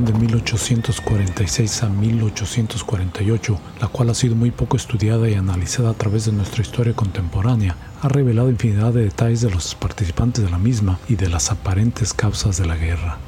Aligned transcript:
De 0.00 0.14
1846 0.14 1.82
a 1.82 1.88
1848, 1.90 3.60
la 3.78 3.88
cual 3.88 4.08
ha 4.08 4.14
sido 4.14 4.34
muy 4.34 4.50
poco 4.50 4.78
estudiada 4.78 5.28
y 5.28 5.34
analizada 5.34 5.90
a 5.90 5.94
través 5.94 6.24
de 6.24 6.32
nuestra 6.32 6.62
historia 6.62 6.94
contemporánea, 6.94 7.76
ha 8.00 8.08
revelado 8.08 8.48
infinidad 8.48 8.94
de 8.94 9.04
detalles 9.04 9.42
de 9.42 9.50
los 9.50 9.74
participantes 9.74 10.42
de 10.42 10.50
la 10.50 10.58
misma 10.58 10.98
y 11.08 11.16
de 11.16 11.28
las 11.28 11.50
aparentes 11.50 12.14
causas 12.14 12.56
de 12.56 12.66
la 12.66 12.76
guerra. 12.76 13.18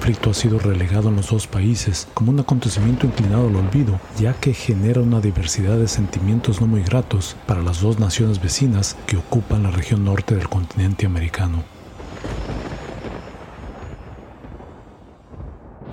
conflicto 0.00 0.30
ha 0.30 0.34
sido 0.34 0.58
relegado 0.58 1.10
en 1.10 1.16
los 1.16 1.30
dos 1.30 1.46
países 1.46 2.08
como 2.14 2.32
un 2.32 2.40
acontecimiento 2.40 3.06
inclinado 3.06 3.48
al 3.48 3.56
olvido, 3.56 4.00
ya 4.18 4.32
que 4.32 4.54
genera 4.54 5.02
una 5.02 5.20
diversidad 5.20 5.76
de 5.76 5.88
sentimientos 5.88 6.60
no 6.60 6.66
muy 6.66 6.82
gratos 6.82 7.36
para 7.46 7.62
las 7.62 7.80
dos 7.80 7.98
naciones 7.98 8.40
vecinas 8.40 8.96
que 9.06 9.18
ocupan 9.18 9.62
la 9.62 9.70
región 9.70 10.04
norte 10.04 10.34
del 10.34 10.48
continente 10.48 11.06
americano. 11.06 11.79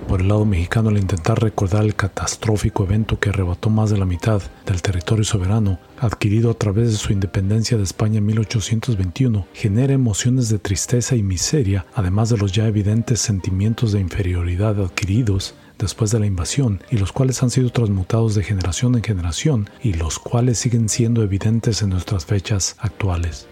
Por 0.08 0.22
el 0.22 0.28
lado 0.28 0.46
mexicano 0.46 0.88
al 0.88 0.96
intentar 0.96 1.40
recordar 1.40 1.84
el 1.84 1.94
catastrófico 1.94 2.84
evento 2.84 3.20
que 3.20 3.28
arrebató 3.28 3.68
más 3.68 3.90
de 3.90 3.98
la 3.98 4.06
mitad 4.06 4.40
del 4.64 4.80
territorio 4.80 5.22
soberano 5.22 5.78
adquirido 6.00 6.50
a 6.50 6.54
través 6.54 6.90
de 6.90 6.96
su 6.96 7.12
independencia 7.12 7.76
de 7.76 7.82
España 7.82 8.18
en 8.18 8.26
1821, 8.26 9.46
genera 9.52 9.92
emociones 9.92 10.48
de 10.48 10.58
tristeza 10.58 11.14
y 11.14 11.22
miseria, 11.22 11.84
además 11.94 12.30
de 12.30 12.38
los 12.38 12.52
ya 12.52 12.66
evidentes 12.66 13.20
sentimientos 13.20 13.92
de 13.92 14.00
inferioridad 14.00 14.80
adquiridos 14.80 15.54
después 15.78 16.10
de 16.10 16.20
la 16.20 16.26
invasión 16.26 16.82
y 16.90 16.96
los 16.96 17.12
cuales 17.12 17.42
han 17.42 17.50
sido 17.50 17.70
transmutados 17.70 18.34
de 18.34 18.42
generación 18.42 18.94
en 18.94 19.02
generación 19.02 19.68
y 19.82 19.92
los 19.92 20.18
cuales 20.18 20.58
siguen 20.58 20.88
siendo 20.88 21.22
evidentes 21.22 21.82
en 21.82 21.90
nuestras 21.90 22.24
fechas 22.24 22.76
actuales. 22.78 23.46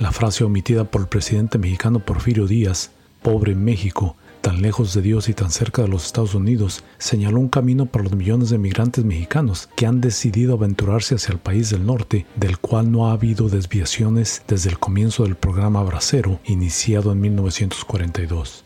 La 0.00 0.12
frase 0.12 0.44
omitida 0.44 0.84
por 0.84 1.02
el 1.02 1.08
presidente 1.08 1.58
mexicano 1.58 2.00
Porfirio 2.00 2.46
Díaz, 2.46 2.90
pobre 3.20 3.54
México, 3.54 4.16
tan 4.40 4.62
lejos 4.62 4.94
de 4.94 5.02
Dios 5.02 5.28
y 5.28 5.34
tan 5.34 5.50
cerca 5.50 5.82
de 5.82 5.88
los 5.88 6.06
Estados 6.06 6.34
Unidos, 6.34 6.84
señaló 6.96 7.38
un 7.38 7.50
camino 7.50 7.84
para 7.84 8.04
los 8.04 8.14
millones 8.14 8.48
de 8.48 8.56
migrantes 8.56 9.04
mexicanos 9.04 9.68
que 9.76 9.84
han 9.84 10.00
decidido 10.00 10.54
aventurarse 10.54 11.16
hacia 11.16 11.32
el 11.32 11.38
país 11.38 11.68
del 11.68 11.84
norte, 11.84 12.24
del 12.34 12.56
cual 12.56 12.90
no 12.90 13.08
ha 13.08 13.12
habido 13.12 13.50
desviaciones 13.50 14.42
desde 14.48 14.70
el 14.70 14.78
comienzo 14.78 15.24
del 15.24 15.36
programa 15.36 15.82
Bracero, 15.82 16.40
iniciado 16.46 17.12
en 17.12 17.20
1942. 17.20 18.64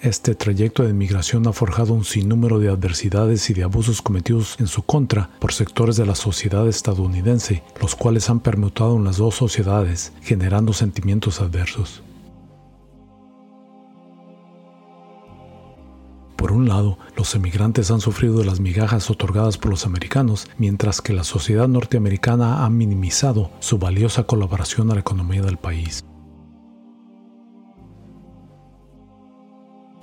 Este 0.00 0.36
trayecto 0.36 0.84
de 0.84 0.92
migración 0.92 1.48
ha 1.48 1.52
forjado 1.52 1.92
un 1.92 2.04
sinnúmero 2.04 2.60
de 2.60 2.68
adversidades 2.68 3.50
y 3.50 3.54
de 3.54 3.64
abusos 3.64 4.00
cometidos 4.00 4.54
en 4.60 4.68
su 4.68 4.82
contra 4.82 5.28
por 5.40 5.52
sectores 5.52 5.96
de 5.96 6.06
la 6.06 6.14
sociedad 6.14 6.68
estadounidense, 6.68 7.64
los 7.80 7.96
cuales 7.96 8.30
han 8.30 8.38
permutado 8.38 8.96
en 8.96 9.02
las 9.02 9.16
dos 9.16 9.34
sociedades, 9.34 10.12
generando 10.22 10.72
sentimientos 10.72 11.40
adversos. 11.40 12.04
Por 16.36 16.52
un 16.52 16.68
lado, 16.68 16.96
los 17.16 17.34
emigrantes 17.34 17.90
han 17.90 18.00
sufrido 18.00 18.38
de 18.38 18.44
las 18.44 18.60
migajas 18.60 19.10
otorgadas 19.10 19.58
por 19.58 19.72
los 19.72 19.84
americanos, 19.84 20.48
mientras 20.58 21.00
que 21.00 21.12
la 21.12 21.24
sociedad 21.24 21.66
norteamericana 21.66 22.64
ha 22.64 22.70
minimizado 22.70 23.50
su 23.58 23.78
valiosa 23.78 24.22
colaboración 24.22 24.92
a 24.92 24.94
la 24.94 25.00
economía 25.00 25.42
del 25.42 25.56
país. 25.56 26.04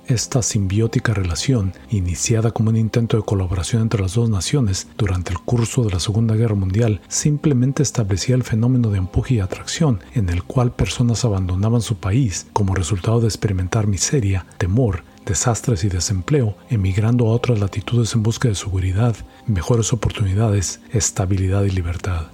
Esta 0.08 0.40
simbiótica 0.40 1.14
relación, 1.14 1.72
iniciada 1.90 2.52
como 2.52 2.70
un 2.70 2.76
intento 2.76 3.16
de 3.16 3.24
colaboración 3.24 3.82
entre 3.82 4.00
las 4.00 4.14
dos 4.14 4.30
naciones 4.30 4.86
durante 4.96 5.32
el 5.32 5.40
curso 5.40 5.82
de 5.82 5.90
la 5.90 5.98
Segunda 5.98 6.36
Guerra 6.36 6.54
Mundial, 6.54 7.00
simplemente 7.08 7.82
establecía 7.82 8.36
el 8.36 8.44
fenómeno 8.44 8.90
de 8.90 8.98
empuje 8.98 9.34
y 9.34 9.40
atracción 9.40 9.98
en 10.14 10.28
el 10.28 10.44
cual 10.44 10.72
personas 10.72 11.24
abandonaban 11.24 11.82
su 11.82 11.96
país 11.96 12.46
como 12.52 12.76
resultado 12.76 13.20
de 13.20 13.26
experimentar 13.26 13.88
miseria, 13.88 14.46
temor, 14.58 15.02
desastres 15.26 15.82
y 15.82 15.88
desempleo, 15.88 16.56
emigrando 16.70 17.26
a 17.26 17.32
otras 17.32 17.58
latitudes 17.58 18.14
en 18.14 18.22
busca 18.22 18.48
de 18.48 18.54
seguridad, 18.54 19.16
mejores 19.48 19.92
oportunidades, 19.92 20.80
estabilidad 20.92 21.64
y 21.64 21.70
libertad. 21.70 22.28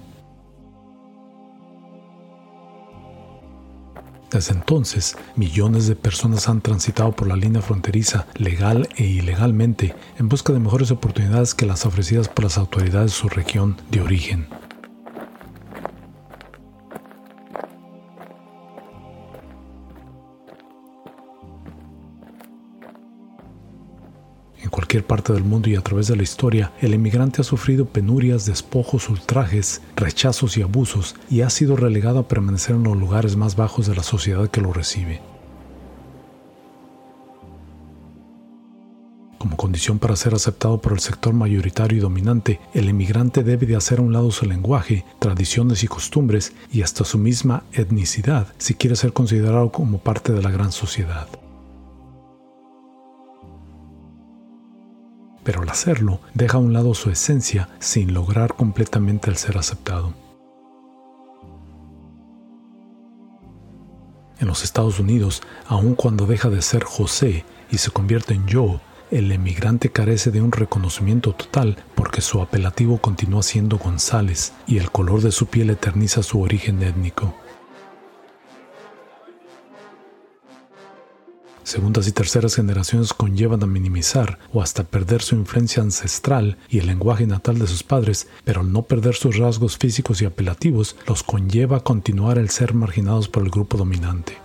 Desde 4.33 4.53
entonces, 4.53 5.15
millones 5.35 5.85
de 5.85 5.95
personas 5.95 6.49
han 6.49 6.61
transitado 6.61 7.11
por 7.11 7.27
la 7.27 7.35
línea 7.35 7.61
fronteriza 7.61 8.25
legal 8.33 8.89
e 8.95 9.03
ilegalmente 9.03 9.93
en 10.17 10.27
busca 10.27 10.51
de 10.51 10.59
mejores 10.59 10.89
oportunidades 10.89 11.53
que 11.53 11.67
las 11.67 11.85
ofrecidas 11.85 12.29
por 12.29 12.45
las 12.45 12.57
autoridades 12.57 13.11
de 13.11 13.17
su 13.17 13.29
región 13.29 13.77
de 13.91 14.01
origen. 14.01 14.47
Cualquier 24.73 25.05
parte 25.05 25.31
del 25.33 25.43
mundo 25.43 25.69
y 25.69 25.75
a 25.75 25.81
través 25.81 26.07
de 26.07 26.15
la 26.15 26.23
historia, 26.23 26.71
el 26.81 26.95
emigrante 26.95 27.41
ha 27.41 27.43
sufrido 27.43 27.85
penurias, 27.85 28.47
despojos, 28.47 29.07
ultrajes, 29.07 29.83
rechazos 29.95 30.57
y 30.57 30.63
abusos 30.63 31.15
y 31.29 31.41
ha 31.41 31.51
sido 31.51 31.75
relegado 31.75 32.17
a 32.17 32.27
permanecer 32.27 32.75
en 32.75 32.83
los 32.83 32.97
lugares 32.97 33.35
más 33.35 33.55
bajos 33.55 33.85
de 33.85 33.95
la 33.95 34.01
sociedad 34.01 34.49
que 34.49 34.61
lo 34.61 34.73
recibe. 34.73 35.21
Como 39.37 39.57
condición 39.57 39.99
para 39.99 40.15
ser 40.15 40.33
aceptado 40.33 40.81
por 40.81 40.93
el 40.93 41.01
sector 41.01 41.35
mayoritario 41.35 41.99
y 41.99 42.01
dominante, 42.01 42.59
el 42.73 42.89
emigrante 42.89 43.43
debe 43.43 43.67
de 43.67 43.75
hacer 43.75 43.99
a 43.99 44.01
un 44.01 44.11
lado 44.11 44.31
su 44.31 44.47
lenguaje, 44.47 45.05
tradiciones 45.19 45.83
y 45.83 45.87
costumbres 45.87 46.51
y 46.71 46.81
hasta 46.81 47.05
su 47.05 47.19
misma 47.19 47.63
etnicidad 47.73 48.47
si 48.57 48.73
quiere 48.73 48.95
ser 48.95 49.13
considerado 49.13 49.71
como 49.71 49.99
parte 49.99 50.33
de 50.33 50.41
la 50.41 50.49
gran 50.49 50.71
sociedad. 50.71 51.27
Pero 55.43 55.61
al 55.61 55.69
hacerlo 55.69 56.19
deja 56.33 56.57
a 56.57 56.61
un 56.61 56.73
lado 56.73 56.93
su 56.93 57.09
esencia 57.09 57.69
sin 57.79 58.13
lograr 58.13 58.55
completamente 58.55 59.29
el 59.29 59.37
ser 59.37 59.57
aceptado. 59.57 60.13
En 64.39 64.47
los 64.47 64.63
Estados 64.63 64.99
Unidos, 64.99 65.41
aun 65.67 65.95
cuando 65.95 66.25
deja 66.25 66.49
de 66.49 66.61
ser 66.61 66.83
José 66.83 67.45
y 67.71 67.77
se 67.77 67.91
convierte 67.91 68.33
en 68.33 68.45
yo, 68.45 68.81
el 69.09 69.31
emigrante 69.31 69.91
carece 69.91 70.31
de 70.31 70.41
un 70.41 70.51
reconocimiento 70.51 71.33
total 71.33 71.77
porque 71.93 72.21
su 72.21 72.41
apelativo 72.41 72.97
continúa 72.97 73.43
siendo 73.43 73.77
González 73.77 74.53
y 74.65 74.79
el 74.79 74.91
color 74.91 75.21
de 75.21 75.31
su 75.31 75.45
piel 75.45 75.69
eterniza 75.69 76.23
su 76.23 76.41
origen 76.41 76.81
étnico. 76.81 77.35
Segundas 81.73 82.07
y 82.07 82.11
terceras 82.11 82.53
generaciones 82.53 83.13
conllevan 83.13 83.63
a 83.63 83.65
minimizar 83.65 84.37
o 84.53 84.61
hasta 84.61 84.83
perder 84.83 85.23
su 85.23 85.33
influencia 85.33 85.81
ancestral 85.81 86.59
y 86.69 86.77
el 86.77 86.85
lenguaje 86.85 87.25
natal 87.25 87.57
de 87.57 87.65
sus 87.65 87.81
padres, 87.81 88.27
pero 88.43 88.61
al 88.61 88.71
no 88.71 88.83
perder 88.83 89.15
sus 89.15 89.39
rasgos 89.39 89.79
físicos 89.79 90.21
y 90.21 90.25
apelativos, 90.25 90.95
los 91.07 91.23
conlleva 91.23 91.77
a 91.77 91.83
continuar 91.83 92.37
el 92.37 92.51
ser 92.51 92.75
marginados 92.75 93.27
por 93.27 93.41
el 93.41 93.49
grupo 93.49 93.75
dominante. 93.75 94.37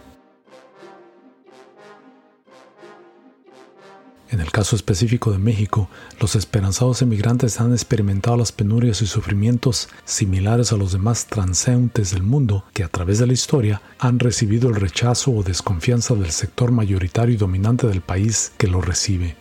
En 4.31 4.41
el 4.41 4.51
caso 4.51 4.77
específico 4.77 5.33
de 5.33 5.39
México, 5.39 5.89
los 6.21 6.37
esperanzados 6.37 7.01
emigrantes 7.01 7.61
han 7.61 7.73
experimentado 7.73 8.37
las 8.37 8.53
penurias 8.53 9.01
y 9.01 9.07
sufrimientos 9.07 9.89
similares 10.05 10.71
a 10.71 10.77
los 10.77 10.93
demás 10.93 11.27
transeúntes 11.29 12.11
del 12.11 12.23
mundo 12.23 12.65
que 12.75 12.85
a 12.85 12.89
través 12.89 13.19
de 13.19 13.27
la 13.27 13.33
historia 13.33 13.81
han 13.99 14.19
recibido 14.19 14.69
el 14.69 14.75
rechazo 14.75 15.31
o 15.31 15.43
desconfianza 15.43 16.15
del 16.15 16.31
sector 16.31 16.73
mayoritario 16.73 17.37
y 17.37 17.39
dominante 17.39 17.87
del 17.87 18.03
país 18.03 18.53
que 18.59 18.69
lo 18.69 18.83
recibe. 18.83 19.38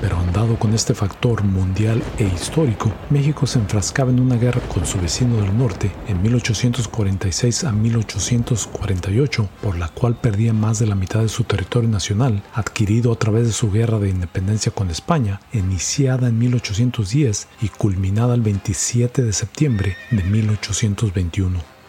Pero 0.00 0.18
andado 0.18 0.58
con 0.58 0.72
este 0.72 0.94
factor 0.94 1.44
mundial 1.44 2.02
e 2.16 2.24
histórico, 2.24 2.90
México 3.10 3.46
se 3.46 3.58
enfrascaba 3.58 4.10
en 4.10 4.20
una 4.20 4.36
guerra 4.36 4.62
con 4.62 4.86
su 4.86 4.98
vecino 4.98 5.36
del 5.36 5.56
norte 5.56 5.92
en 6.08 6.22
1846 6.22 7.64
a 7.64 7.72
1848, 7.72 9.48
por 9.62 9.76
la 9.76 9.88
cual 9.88 10.16
perdía 10.16 10.52
más 10.52 10.78
de 10.78 10.86
la 10.86 10.94
mitad 10.94 11.20
de 11.20 11.28
su 11.28 11.44
territorio 11.44 11.90
nacional, 11.90 12.42
adquirido 12.54 13.12
a 13.12 13.16
través 13.16 13.46
de 13.46 13.52
su 13.52 13.70
guerra 13.70 13.98
de 13.98 14.08
independencia 14.08 14.72
con 14.72 14.90
España, 14.90 15.40
iniciada 15.52 16.28
en 16.28 16.38
1810 16.38 17.48
y 17.60 17.68
culminada 17.68 18.34
el 18.34 18.40
27 18.40 19.22
de 19.22 19.32
septiembre 19.32 19.96
de 20.10 20.22
1821. 20.22 21.79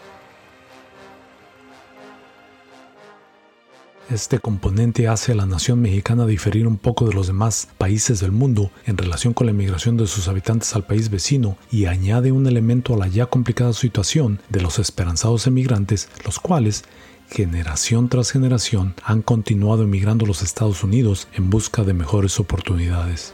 Este 4.12 4.40
componente 4.40 5.08
hace 5.08 5.32
a 5.32 5.34
la 5.34 5.46
nación 5.46 5.80
mexicana 5.80 6.26
diferir 6.26 6.66
un 6.66 6.76
poco 6.76 7.08
de 7.08 7.14
los 7.14 7.28
demás 7.28 7.68
países 7.78 8.20
del 8.20 8.30
mundo 8.30 8.70
en 8.84 8.98
relación 8.98 9.32
con 9.32 9.46
la 9.46 9.52
emigración 9.52 9.96
de 9.96 10.06
sus 10.06 10.28
habitantes 10.28 10.76
al 10.76 10.84
país 10.84 11.08
vecino 11.08 11.56
y 11.70 11.86
añade 11.86 12.30
un 12.30 12.46
elemento 12.46 12.92
a 12.92 12.98
la 12.98 13.06
ya 13.06 13.24
complicada 13.24 13.72
situación 13.72 14.42
de 14.50 14.60
los 14.60 14.78
esperanzados 14.78 15.46
emigrantes, 15.46 16.10
los 16.26 16.40
cuales 16.40 16.84
generación 17.30 18.10
tras 18.10 18.32
generación 18.32 18.94
han 19.02 19.22
continuado 19.22 19.84
emigrando 19.84 20.26
a 20.26 20.28
los 20.28 20.42
Estados 20.42 20.84
Unidos 20.84 21.26
en 21.32 21.48
busca 21.48 21.82
de 21.82 21.94
mejores 21.94 22.38
oportunidades. 22.38 23.32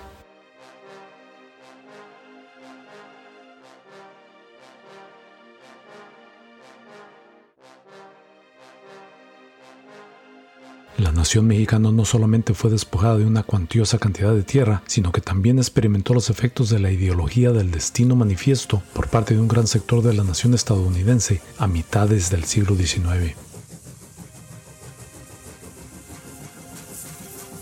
La 10.99 11.13
nación 11.13 11.47
mexicana 11.47 11.93
no 11.93 12.05
solamente 12.05 12.55
fue 12.55 12.73
despojada 12.73 13.19
de 13.19 13.25
una 13.25 13.45
cuantiosa 13.45 13.99
cantidad 13.99 14.35
de 14.35 14.43
tierra, 14.43 14.83
sino 14.89 15.13
que 15.13 15.21
también 15.21 15.59
experimentó 15.59 16.13
los 16.13 16.29
efectos 16.29 16.71
de 16.71 16.81
la 16.81 16.91
ideología 16.91 17.53
del 17.53 17.71
destino 17.71 18.17
manifiesto 18.17 18.83
por 18.95 19.07
parte 19.07 19.35
de 19.35 19.41
un 19.41 19.47
gran 19.47 19.69
sector 19.69 20.03
de 20.03 20.13
la 20.13 20.25
nación 20.25 20.55
estadounidense 20.55 21.41
a 21.57 21.69
mitades 21.69 22.31
del 22.31 22.43
siglo 22.43 22.75
XIX. 22.75 23.37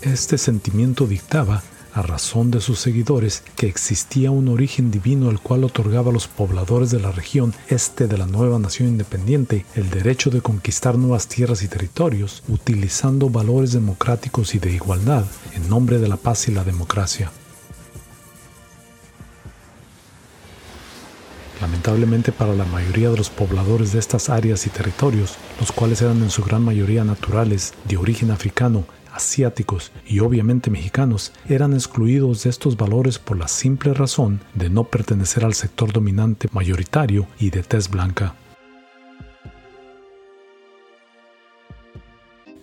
Este 0.01 0.39
sentimiento 0.39 1.05
dictaba 1.05 1.61
a 1.97 2.03
razón 2.03 2.51
de 2.51 2.61
sus 2.61 2.77
seguidores 2.77 3.43
que 3.55 3.65
existía 3.65 4.29
un 4.29 4.49
origen 4.49 4.91
divino 4.91 5.31
el 5.31 5.39
cual 5.39 5.63
otorgaba 5.63 6.11
a 6.11 6.13
los 6.13 6.27
pobladores 6.27 6.91
de 6.91 6.99
la 6.99 7.11
región 7.11 7.55
este 7.69 8.07
de 8.07 8.19
la 8.19 8.27
nueva 8.27 8.59
nación 8.59 8.89
independiente 8.89 9.65
el 9.73 9.89
derecho 9.89 10.29
de 10.29 10.41
conquistar 10.41 10.95
nuevas 10.95 11.27
tierras 11.27 11.63
y 11.63 11.67
territorios 11.67 12.43
utilizando 12.49 13.31
valores 13.31 13.71
democráticos 13.71 14.53
y 14.53 14.59
de 14.59 14.73
igualdad 14.73 15.25
en 15.55 15.67
nombre 15.69 15.97
de 15.97 16.07
la 16.07 16.17
paz 16.17 16.47
y 16.47 16.51
la 16.51 16.63
democracia. 16.63 17.31
Lamentablemente 21.59 22.31
para 22.31 22.53
la 22.53 22.65
mayoría 22.65 23.09
de 23.09 23.17
los 23.17 23.31
pobladores 23.31 23.91
de 23.91 23.97
estas 23.97 24.29
áreas 24.29 24.67
y 24.67 24.69
territorios, 24.69 25.33
los 25.59 25.71
cuales 25.71 26.03
eran 26.03 26.21
en 26.21 26.29
su 26.29 26.43
gran 26.43 26.63
mayoría 26.63 27.03
naturales, 27.03 27.73
de 27.85 27.97
origen 27.97 28.29
africano, 28.29 28.85
asiáticos 29.17 29.91
y 30.05 30.19
obviamente 30.19 30.71
mexicanos 30.71 31.33
eran 31.49 31.73
excluidos 31.73 32.43
de 32.43 32.49
estos 32.49 32.77
valores 32.77 33.19
por 33.19 33.37
la 33.37 33.47
simple 33.47 33.93
razón 33.93 34.39
de 34.53 34.69
no 34.69 34.85
pertenecer 34.85 35.43
al 35.43 35.53
sector 35.53 35.91
dominante 35.91 36.47
mayoritario 36.53 37.27
y 37.37 37.49
de 37.49 37.63
tez 37.63 37.89
blanca. 37.89 38.35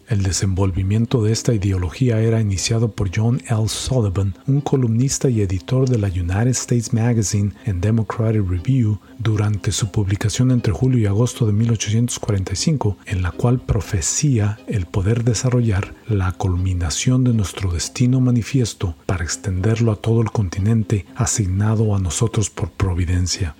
El 0.09 0.23
desenvolvimiento 0.23 1.23
de 1.23 1.33
esta 1.33 1.55
ideología 1.55 2.21
era 2.21 2.41
iniciado 2.41 2.91
por 2.91 3.11
John 3.15 3.41
L. 3.49 3.69
Sullivan, 3.69 4.35
un 4.47 4.61
columnista 4.61 5.31
y 5.31 5.41
editor 5.41 5.89
de 5.89 5.99
la 5.99 6.09
United 6.09 6.49
States 6.49 6.93
Magazine 6.93 7.53
and 7.67 7.83
Democratic 7.83 8.47
Review, 8.47 8.99
durante 9.19 9.73
su 9.73 9.91
publicación 9.91 10.51
entre 10.51 10.75
julio 10.75 11.01
y 11.01 11.07
agosto 11.07 11.47
de 11.47 11.53
1845, 11.53 12.99
en 13.07 13.23
la 13.23 13.31
cual 13.31 13.61
profecía 13.61 14.59
el 14.67 14.85
poder 14.85 15.25
desarrollar 15.25 15.95
la 16.07 16.33
culminación 16.33 17.25
de 17.25 17.33
nuestro 17.33 17.73
destino 17.73 18.21
manifiesto 18.21 18.97
para 19.07 19.25
extenderlo 19.25 19.93
a 19.93 19.97
todo 19.97 20.21
el 20.21 20.31
continente 20.31 21.07
asignado 21.17 21.95
a 21.95 21.99
nosotros 21.99 22.51
por 22.51 22.71
providencia. 22.71 23.57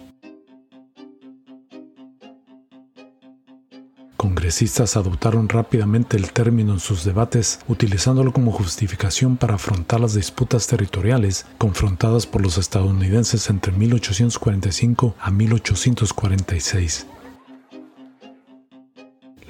Congresistas 4.25 4.97
adoptaron 4.97 5.51
rápidamente 5.51 6.17
el 6.17 6.33
término 6.33 6.73
en 6.73 6.81
sus 6.81 7.05
debates, 7.05 7.61
utilizándolo 7.69 8.33
como 8.33 8.53
justificación 8.53 9.37
para 9.37 9.57
afrontar 9.57 10.01
las 10.01 10.15
disputas 10.15 10.67
territoriales 10.67 11.45
confrontadas 11.59 12.27
por 12.27 12.41
los 12.41 12.57
estadounidenses 12.57 13.51
entre 13.51 13.73
1845 13.73 15.15
a 15.21 15.31
1846. 15.31 17.07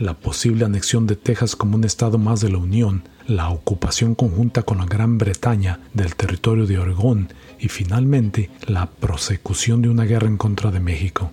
La 0.00 0.14
posible 0.14 0.64
anexión 0.64 1.06
de 1.06 1.14
Texas 1.14 1.54
como 1.54 1.76
un 1.76 1.84
estado 1.84 2.18
más 2.18 2.40
de 2.40 2.50
la 2.50 2.58
Unión, 2.58 3.04
la 3.28 3.50
ocupación 3.50 4.16
conjunta 4.16 4.64
con 4.64 4.78
la 4.78 4.86
Gran 4.86 5.18
Bretaña 5.18 5.78
del 5.92 6.16
territorio 6.16 6.66
de 6.66 6.80
Oregón 6.80 7.32
y 7.60 7.68
finalmente 7.68 8.50
la 8.66 8.86
prosecución 8.86 9.82
de 9.82 9.88
una 9.88 10.02
guerra 10.02 10.26
en 10.26 10.36
contra 10.36 10.72
de 10.72 10.80
México. 10.80 11.30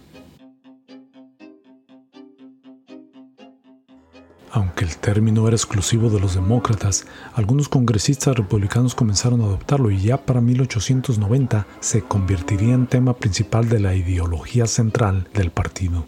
Aunque 4.54 4.84
el 4.84 4.98
término 4.98 5.48
era 5.48 5.56
exclusivo 5.56 6.10
de 6.10 6.20
los 6.20 6.36
demócratas, 6.36 7.06
algunos 7.34 7.70
congresistas 7.70 8.36
republicanos 8.36 8.96
comenzaron 8.96 9.42
a 9.42 9.46
adoptarlo 9.46 9.92
y 9.92 10.02
ya 10.02 10.18
para 10.18 10.42
1890 10.42 11.68
se 11.80 12.02
convertiría 12.02 12.74
en 12.74 12.88
tema 12.88 13.16
principal 13.16 13.70
de 13.70 13.80
la 13.80 13.96
ideología 13.96 14.68
central 14.68 15.30
del 15.34 15.52
partido. 15.52 16.06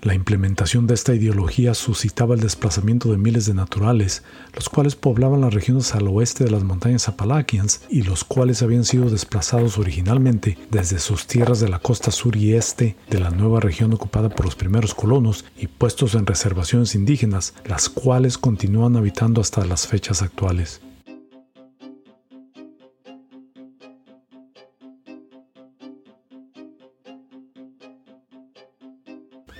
La 0.00 0.14
implementación 0.14 0.86
de 0.86 0.94
esta 0.94 1.12
ideología 1.12 1.74
suscitaba 1.74 2.34
el 2.34 2.40
desplazamiento 2.40 3.10
de 3.10 3.18
miles 3.18 3.46
de 3.46 3.54
naturales, 3.54 4.22
los 4.54 4.68
cuales 4.68 4.94
poblaban 4.94 5.40
las 5.40 5.52
regiones 5.52 5.92
al 5.92 6.06
oeste 6.06 6.44
de 6.44 6.50
las 6.50 6.62
montañas 6.62 7.08
Appalachians 7.08 7.82
y 7.90 8.02
los 8.02 8.22
cuales 8.22 8.62
habían 8.62 8.84
sido 8.84 9.10
desplazados 9.10 9.76
originalmente 9.76 10.56
desde 10.70 11.00
sus 11.00 11.26
tierras 11.26 11.58
de 11.58 11.68
la 11.68 11.80
costa 11.80 12.12
sur 12.12 12.36
y 12.36 12.54
este 12.54 12.96
de 13.10 13.18
la 13.18 13.30
nueva 13.30 13.58
región 13.58 13.92
ocupada 13.92 14.28
por 14.28 14.44
los 14.44 14.54
primeros 14.54 14.94
colonos 14.94 15.44
y 15.58 15.66
puestos 15.66 16.14
en 16.14 16.26
reservaciones 16.26 16.94
indígenas, 16.94 17.54
las 17.64 17.88
cuales 17.88 18.38
continúan 18.38 18.96
habitando 18.96 19.40
hasta 19.40 19.64
las 19.64 19.88
fechas 19.88 20.22
actuales. 20.22 20.80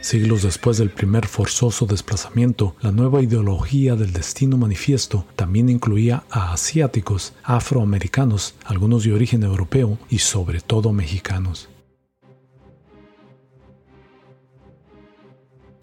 Siglos 0.08 0.40
después 0.40 0.78
del 0.78 0.88
primer 0.88 1.26
forzoso 1.26 1.84
desplazamiento, 1.84 2.74
la 2.80 2.92
nueva 2.92 3.20
ideología 3.20 3.94
del 3.94 4.14
destino 4.14 4.56
manifiesto 4.56 5.26
también 5.36 5.68
incluía 5.68 6.24
a 6.30 6.54
asiáticos, 6.54 7.34
afroamericanos, 7.42 8.54
algunos 8.64 9.04
de 9.04 9.12
origen 9.12 9.42
europeo 9.42 9.98
y 10.08 10.20
sobre 10.20 10.62
todo 10.62 10.94
mexicanos. 10.94 11.68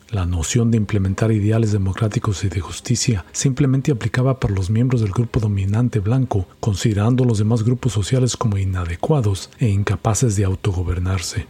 La 0.10 0.26
noción 0.26 0.72
de 0.72 0.78
implementar 0.78 1.32
ideales 1.32 1.72
democráticos 1.72 2.44
y 2.44 2.50
de 2.50 2.62
justicia 2.62 3.26
simplemente 3.32 3.92
aplicaba 3.92 4.40
para 4.40 4.56
los 4.56 4.72
miembros 4.72 5.02
del 5.02 5.12
grupo 5.12 5.40
dominante 5.40 6.00
blanco, 6.00 6.48
considerando 6.60 7.26
los 7.26 7.38
demás 7.38 7.62
grupos 7.62 7.94
sociales 7.94 8.36
como 8.36 8.58
inadecuados 8.58 9.52
e 9.60 9.68
incapaces 9.68 10.36
de 10.36 10.46
autogobernarse. 10.46 11.46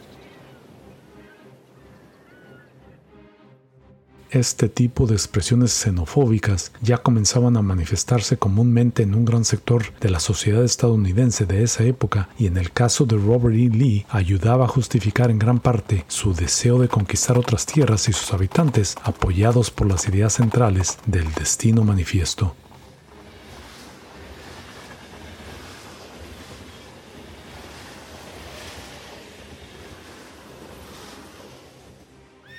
Este 4.31 4.69
tipo 4.69 5.07
de 5.07 5.15
expresiones 5.15 5.71
xenofóbicas 5.71 6.71
ya 6.83 6.99
comenzaban 6.99 7.57
a 7.57 7.63
manifestarse 7.63 8.37
comúnmente 8.37 9.01
en 9.01 9.15
un 9.15 9.25
gran 9.25 9.43
sector 9.43 9.91
de 9.99 10.09
la 10.11 10.19
sociedad 10.19 10.63
estadounidense 10.63 11.47
de 11.47 11.63
esa 11.63 11.83
época 11.83 12.29
y 12.37 12.45
en 12.45 12.57
el 12.57 12.71
caso 12.71 13.05
de 13.05 13.17
Robert 13.17 13.55
E. 13.55 13.69
Lee 13.69 14.05
ayudaba 14.09 14.65
a 14.65 14.67
justificar 14.67 15.31
en 15.31 15.39
gran 15.39 15.59
parte 15.59 16.05
su 16.07 16.35
deseo 16.35 16.77
de 16.77 16.89
conquistar 16.89 17.39
otras 17.39 17.65
tierras 17.65 18.07
y 18.07 18.13
sus 18.13 18.31
habitantes 18.31 18.97
apoyados 19.01 19.71
por 19.71 19.87
las 19.87 20.07
ideas 20.07 20.33
centrales 20.33 20.99
del 21.07 21.33
destino 21.33 21.83
manifiesto. 21.83 22.53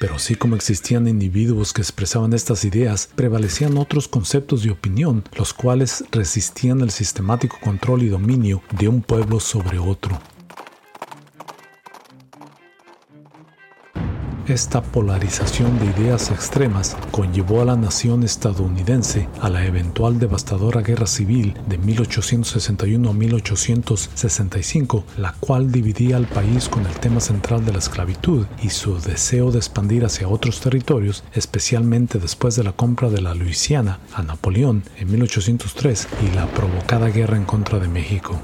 Pero 0.00 0.14
así 0.14 0.34
como 0.34 0.56
existían 0.56 1.06
individuos 1.06 1.74
que 1.74 1.82
expresaban 1.82 2.32
estas 2.32 2.64
ideas, 2.64 3.10
prevalecían 3.14 3.76
otros 3.76 4.08
conceptos 4.08 4.62
de 4.62 4.70
opinión, 4.70 5.24
los 5.36 5.52
cuales 5.52 6.04
resistían 6.10 6.80
el 6.80 6.90
sistemático 6.90 7.58
control 7.62 8.04
y 8.04 8.08
dominio 8.08 8.62
de 8.78 8.88
un 8.88 9.02
pueblo 9.02 9.40
sobre 9.40 9.78
otro. 9.78 10.18
Esta 14.46 14.82
polarización 14.82 15.78
de 15.78 15.86
ideas 15.86 16.30
extremas 16.30 16.96
conllevó 17.10 17.60
a 17.60 17.64
la 17.64 17.76
nación 17.76 18.24
estadounidense 18.24 19.28
a 19.40 19.48
la 19.48 19.64
eventual 19.64 20.18
devastadora 20.18 20.80
guerra 20.80 21.06
civil 21.06 21.54
de 21.68 21.78
1861 21.78 23.10
a 23.10 23.12
1865, 23.12 25.04
la 25.18 25.34
cual 25.40 25.70
dividía 25.70 26.16
al 26.16 26.26
país 26.26 26.68
con 26.68 26.86
el 26.86 26.94
tema 26.94 27.20
central 27.20 27.64
de 27.64 27.72
la 27.72 27.78
esclavitud 27.78 28.46
y 28.62 28.70
su 28.70 28.98
deseo 29.00 29.52
de 29.52 29.58
expandir 29.58 30.04
hacia 30.04 30.28
otros 30.28 30.60
territorios, 30.60 31.22
especialmente 31.32 32.18
después 32.18 32.56
de 32.56 32.64
la 32.64 32.72
compra 32.72 33.10
de 33.10 33.20
la 33.20 33.34
Luisiana 33.34 34.00
a 34.14 34.22
Napoleón 34.22 34.82
en 34.98 35.10
1803 35.10 36.08
y 36.22 36.34
la 36.34 36.46
provocada 36.46 37.08
guerra 37.08 37.36
en 37.36 37.44
contra 37.44 37.78
de 37.78 37.88
México. 37.88 38.40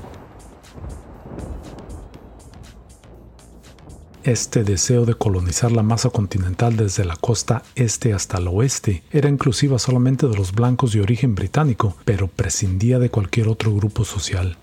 Este 4.26 4.64
deseo 4.64 5.04
de 5.04 5.14
colonizar 5.14 5.70
la 5.70 5.84
masa 5.84 6.10
continental 6.10 6.76
desde 6.76 7.04
la 7.04 7.14
costa 7.14 7.62
este 7.76 8.12
hasta 8.12 8.38
el 8.38 8.48
oeste 8.48 9.04
era 9.12 9.28
inclusiva 9.28 9.78
solamente 9.78 10.26
de 10.26 10.36
los 10.36 10.50
blancos 10.50 10.92
de 10.92 11.00
origen 11.00 11.36
británico, 11.36 11.96
pero 12.04 12.26
prescindía 12.26 12.98
de 12.98 13.08
cualquier 13.08 13.46
otro 13.46 13.72
grupo 13.72 14.04
social. 14.04 14.56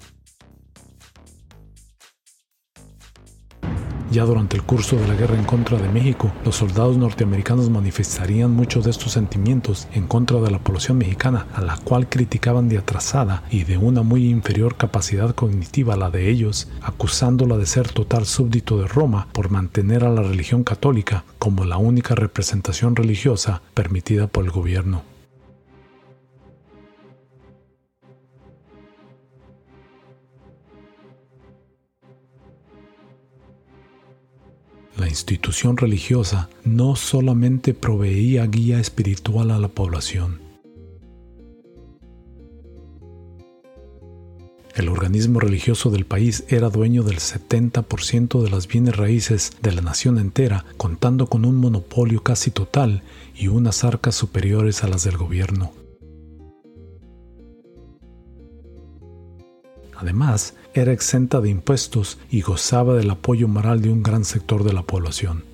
Ya 4.13 4.25
durante 4.25 4.55
el 4.55 4.61
curso 4.61 4.95
de 4.95 5.07
la 5.07 5.15
guerra 5.15 5.39
en 5.39 5.43
contra 5.43 5.79
de 5.79 5.89
México, 5.89 6.31
los 6.45 6.57
soldados 6.57 6.97
norteamericanos 6.97 7.71
manifestarían 7.71 8.51
muchos 8.51 8.85
de 8.85 8.91
estos 8.91 9.13
sentimientos 9.13 9.87
en 9.91 10.05
contra 10.05 10.39
de 10.39 10.51
la 10.51 10.59
población 10.59 10.99
mexicana, 10.99 11.47
a 11.51 11.61
la 11.61 11.77
cual 11.77 12.07
criticaban 12.07 12.69
de 12.69 12.77
atrasada 12.77 13.41
y 13.49 13.63
de 13.63 13.79
una 13.79 14.03
muy 14.03 14.29
inferior 14.29 14.75
capacidad 14.75 15.33
cognitiva 15.33 15.95
a 15.95 15.97
la 15.97 16.11
de 16.11 16.29
ellos, 16.29 16.69
acusándola 16.83 17.57
de 17.57 17.65
ser 17.65 17.91
total 17.91 18.27
súbdito 18.27 18.77
de 18.77 18.87
Roma 18.87 19.29
por 19.31 19.49
mantener 19.49 20.03
a 20.03 20.11
la 20.11 20.21
religión 20.21 20.63
católica 20.63 21.23
como 21.39 21.65
la 21.65 21.77
única 21.77 22.13
representación 22.13 22.95
religiosa 22.95 23.63
permitida 23.73 24.27
por 24.27 24.45
el 24.45 24.51
gobierno. 24.51 25.12
La 34.97 35.07
institución 35.07 35.77
religiosa 35.77 36.49
no 36.63 36.95
solamente 36.95 37.73
proveía 37.73 38.45
guía 38.45 38.79
espiritual 38.79 39.49
a 39.51 39.57
la 39.57 39.67
población. 39.67 40.39
El 44.75 44.89
organismo 44.89 45.39
religioso 45.39 45.91
del 45.91 46.05
país 46.05 46.45
era 46.47 46.69
dueño 46.69 47.03
del 47.03 47.17
70% 47.17 48.41
de 48.41 48.49
las 48.49 48.67
bienes 48.67 48.95
raíces 48.95 49.51
de 49.61 49.71
la 49.71 49.81
nación 49.81 50.17
entera, 50.17 50.65
contando 50.77 51.27
con 51.27 51.45
un 51.45 51.57
monopolio 51.57 52.23
casi 52.23 52.49
total 52.49 53.03
y 53.35 53.49
unas 53.49 53.83
arcas 53.83 54.15
superiores 54.15 54.83
a 54.83 54.87
las 54.87 55.03
del 55.03 55.17
gobierno. 55.17 55.82
Además, 60.03 60.53
era 60.73 60.91
exenta 60.91 61.39
de 61.39 61.49
impuestos 61.49 62.19
y 62.29 62.41
gozaba 62.41 62.93
del 62.93 63.09
apoyo 63.09 63.47
moral 63.47 63.81
de 63.81 63.89
un 63.89 64.03
gran 64.03 64.25
sector 64.25 64.65
de 64.65 64.73
la 64.73 64.83
población. 64.83 65.45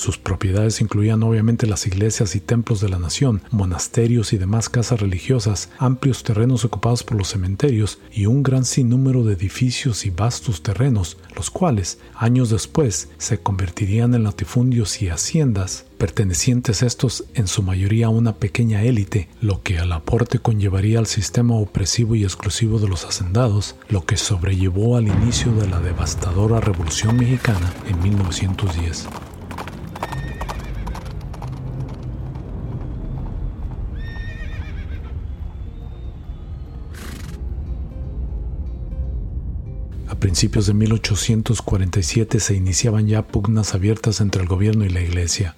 Sus 0.00 0.16
propiedades 0.16 0.80
incluían 0.80 1.22
obviamente 1.22 1.66
las 1.66 1.86
iglesias 1.86 2.34
y 2.34 2.40
templos 2.40 2.80
de 2.80 2.88
la 2.88 2.98
nación, 2.98 3.42
monasterios 3.50 4.32
y 4.32 4.38
demás 4.38 4.70
casas 4.70 4.98
religiosas, 4.98 5.68
amplios 5.76 6.22
terrenos 6.22 6.64
ocupados 6.64 7.02
por 7.02 7.18
los 7.18 7.28
cementerios 7.28 7.98
y 8.10 8.24
un 8.24 8.42
gran 8.42 8.64
sinnúmero 8.64 9.24
de 9.24 9.34
edificios 9.34 10.06
y 10.06 10.08
vastos 10.08 10.62
terrenos, 10.62 11.18
los 11.36 11.50
cuales, 11.50 11.98
años 12.14 12.48
después, 12.48 13.10
se 13.18 13.40
convertirían 13.40 14.14
en 14.14 14.22
latifundios 14.22 15.02
y 15.02 15.10
haciendas, 15.10 15.84
pertenecientes 15.98 16.82
estos 16.82 17.26
en 17.34 17.46
su 17.46 17.62
mayoría 17.62 18.06
a 18.06 18.08
una 18.08 18.36
pequeña 18.36 18.82
élite, 18.82 19.28
lo 19.42 19.62
que 19.62 19.78
al 19.78 19.92
aporte 19.92 20.38
conllevaría 20.38 20.98
al 20.98 21.08
sistema 21.08 21.56
opresivo 21.56 22.14
y 22.14 22.24
exclusivo 22.24 22.78
de 22.78 22.88
los 22.88 23.04
hacendados, 23.04 23.76
lo 23.90 24.06
que 24.06 24.16
sobrellevó 24.16 24.96
al 24.96 25.08
inicio 25.08 25.52
de 25.56 25.68
la 25.68 25.78
devastadora 25.78 26.58
Revolución 26.58 27.18
Mexicana 27.18 27.70
en 27.86 28.02
1910. 28.02 29.06
Principios 40.20 40.66
de 40.66 40.74
1847 40.74 42.38
se 42.38 42.54
iniciaban 42.54 43.08
ya 43.08 43.26
pugnas 43.26 43.74
abiertas 43.74 44.20
entre 44.20 44.42
el 44.42 44.48
gobierno 44.48 44.84
y 44.84 44.90
la 44.90 45.00
iglesia. 45.00 45.56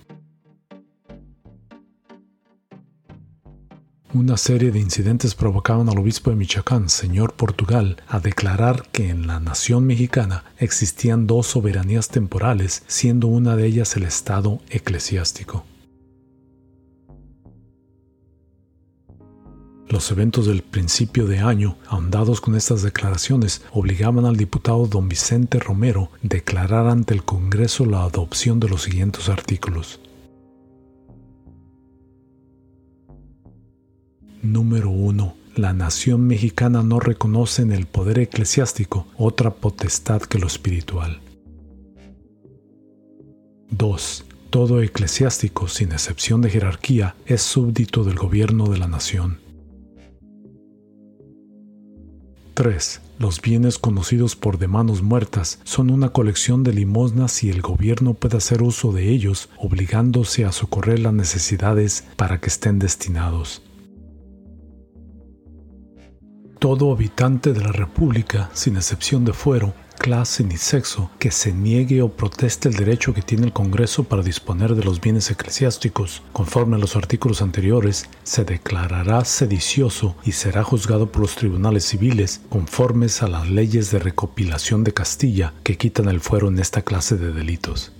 Una 4.15 4.37
serie 4.37 4.71
de 4.71 4.79
incidentes 4.79 5.35
provocaban 5.35 5.89
al 5.89 5.99
obispo 5.99 6.31
de 6.31 6.37
Michoacán, 6.37 6.91
señor 6.91 7.33
Portugal, 7.33 7.97
a 8.09 8.21
declarar 8.21 8.87
que 8.93 9.09
en 9.09 9.27
la 9.27 9.41
nación 9.41 9.87
mexicana 9.87 10.45
existían 10.59 11.27
dos 11.27 11.47
soberanías 11.47 12.09
temporales, 12.09 12.83
siendo 12.87 13.27
una 13.27 13.57
de 13.57 13.67
ellas 13.67 13.97
el 13.97 14.03
Estado 14.03 14.61
eclesiástico. 14.69 15.65
Los 19.93 20.11
eventos 20.11 20.47
del 20.47 20.63
principio 20.63 21.27
de 21.27 21.41
año, 21.41 21.77
ahondados 21.87 22.41
con 22.41 22.55
estas 22.55 22.81
declaraciones, 22.81 23.61
obligaban 23.73 24.25
al 24.25 24.39
diputado 24.39 24.87
don 24.87 25.07
Vicente 25.07 25.59
Romero 25.59 26.09
a 26.15 26.19
declarar 26.23 26.87
ante 26.87 27.13
el 27.13 27.25
Congreso 27.25 27.85
la 27.85 28.05
adopción 28.05 28.59
de 28.59 28.71
los 28.71 28.85
siguientes 28.85 29.29
artículos. 29.29 30.01
Número 34.41 34.89
1. 34.89 35.37
La 35.57 35.75
nación 35.75 36.27
mexicana 36.27 36.83
no 36.83 36.99
reconoce 36.99 37.61
en 37.61 37.71
el 37.71 37.85
poder 37.85 38.19
eclesiástico 38.19 39.07
otra 39.19 39.51
potestad 39.51 40.23
que 40.23 40.39
lo 40.39 40.47
espiritual. 40.47 41.21
2. 43.69 44.25
Todo 44.49 44.81
eclesiástico, 44.81 45.69
sin 45.69 45.93
excepción 45.93 46.41
de 46.41 46.49
jerarquía, 46.49 47.15
es 47.27 47.43
súbdito 47.43 48.05
del 48.05 48.17
gobierno 48.17 48.69
de 48.69 48.79
la 48.79 48.89
nación. 48.89 49.42
3. 52.55 53.01
Los 53.19 53.41
bienes 53.41 53.79
conocidos 53.79 54.37
por 54.37 54.59
de 54.59 54.69
manos 54.69 55.03
muertas 55.03 55.61
son 55.65 55.91
una 55.91 56.11
colección 56.11 56.65
de 56.65 56.73
limosnas 56.73 57.43
y 57.45 57.51
el 57.51 57.63
gobierno 57.63 58.15
puede 58.15 58.37
hacer 58.37 58.63
uso 58.63 58.93
de 58.93 59.09
ellos, 59.09 59.49
obligándose 59.57 60.45
a 60.45 60.53
socorrer 60.53 60.99
las 60.99 61.15
necesidades 61.15 62.05
para 62.17 62.41
que 62.41 62.49
estén 62.49 62.79
destinados. 62.79 63.63
Todo 66.59 66.93
habitante 66.93 67.53
de 67.53 67.61
la 67.61 67.73
República, 67.73 68.51
sin 68.53 68.77
excepción 68.77 69.25
de 69.25 69.33
fuero, 69.33 69.75
clase 70.03 70.43
ni 70.43 70.57
sexo 70.57 71.11
que 71.21 71.31
se 71.31 71.53
niegue 71.53 72.03
o 72.03 72.09
proteste 72.09 72.69
el 72.69 72.75
derecho 72.75 73.15
que 73.15 73.23
tiene 73.23 73.47
el 73.47 73.53
Congreso 73.53 74.03
para 74.03 74.25
disponer 74.25 74.75
de 74.75 74.83
los 74.83 75.01
bienes 75.01 75.31
eclesiásticos, 75.31 76.23
conforme 76.33 76.75
a 76.75 76.81
los 76.81 76.97
artículos 76.97 77.41
anteriores, 77.41 78.09
se 78.25 78.45
declarará 78.45 79.25
sedicioso 79.25 80.17
y 80.25 80.33
será 80.33 80.65
juzgado 80.65 81.13
por 81.13 81.23
los 81.23 81.37
tribunales 81.37 81.85
civiles 81.85 82.41
conformes 82.49 83.23
a 83.23 83.29
las 83.29 83.49
leyes 83.49 83.93
de 83.93 84.01
recopilación 84.01 84.83
de 84.83 84.93
Castilla 84.93 85.55
que 85.63 85.79
quitan 85.79 86.09
el 86.09 86.21
fuero 86.21 86.49
en 86.49 86.59
esta 86.59 86.83
clase 86.83 87.17
de 87.17 87.33
delitos. 87.33 87.93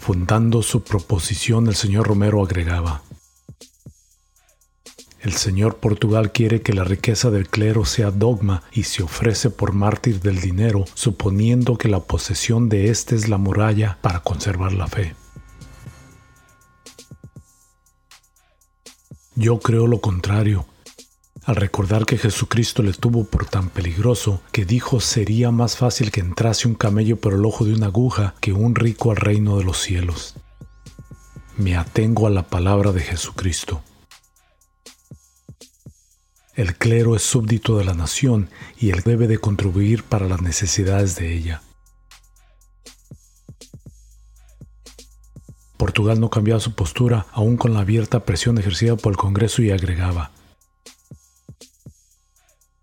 Fundando 0.00 0.62
su 0.62 0.82
proposición, 0.84 1.66
el 1.66 1.74
señor 1.74 2.08
Romero 2.08 2.42
agregaba, 2.42 3.02
el 5.20 5.32
señor 5.32 5.78
Portugal 5.78 6.32
quiere 6.32 6.62
que 6.62 6.72
la 6.72 6.84
riqueza 6.84 7.30
del 7.30 7.48
clero 7.48 7.84
sea 7.84 8.10
dogma 8.10 8.62
y 8.72 8.84
se 8.84 9.02
ofrece 9.02 9.50
por 9.50 9.72
mártir 9.72 10.20
del 10.20 10.40
dinero, 10.40 10.84
suponiendo 10.94 11.76
que 11.76 11.88
la 11.88 12.00
posesión 12.00 12.68
de 12.68 12.90
éste 12.90 13.16
es 13.16 13.28
la 13.28 13.38
muralla 13.38 13.98
para 14.00 14.20
conservar 14.20 14.72
la 14.72 14.86
fe. 14.86 15.14
Yo 19.34 19.60
creo 19.60 19.86
lo 19.86 20.00
contrario, 20.00 20.66
al 21.44 21.56
recordar 21.56 22.04
que 22.04 22.18
Jesucristo 22.18 22.82
le 22.82 22.92
tuvo 22.92 23.24
por 23.24 23.46
tan 23.46 23.70
peligroso 23.70 24.42
que 24.52 24.64
dijo 24.64 25.00
sería 25.00 25.50
más 25.50 25.76
fácil 25.76 26.10
que 26.10 26.20
entrase 26.20 26.68
un 26.68 26.74
camello 26.74 27.16
por 27.16 27.32
el 27.32 27.44
ojo 27.46 27.64
de 27.64 27.72
una 27.72 27.86
aguja 27.86 28.34
que 28.40 28.52
un 28.52 28.74
rico 28.74 29.10
al 29.10 29.16
reino 29.16 29.56
de 29.56 29.64
los 29.64 29.78
cielos. 29.80 30.34
Me 31.56 31.76
atengo 31.76 32.26
a 32.26 32.30
la 32.30 32.42
palabra 32.42 32.92
de 32.92 33.00
Jesucristo. 33.00 33.80
El 36.58 36.74
clero 36.74 37.14
es 37.14 37.22
súbdito 37.22 37.78
de 37.78 37.84
la 37.84 37.94
nación 37.94 38.50
y 38.80 38.90
él 38.90 39.02
debe 39.04 39.28
de 39.28 39.38
contribuir 39.38 40.02
para 40.02 40.26
las 40.26 40.42
necesidades 40.42 41.14
de 41.14 41.32
ella. 41.32 41.62
Portugal 45.76 46.18
no 46.18 46.30
cambiaba 46.30 46.58
su 46.58 46.74
postura 46.74 47.26
aún 47.30 47.58
con 47.58 47.74
la 47.74 47.80
abierta 47.82 48.24
presión 48.24 48.58
ejercida 48.58 48.96
por 48.96 49.12
el 49.12 49.16
Congreso 49.16 49.62
y 49.62 49.70
agregaba, 49.70 50.32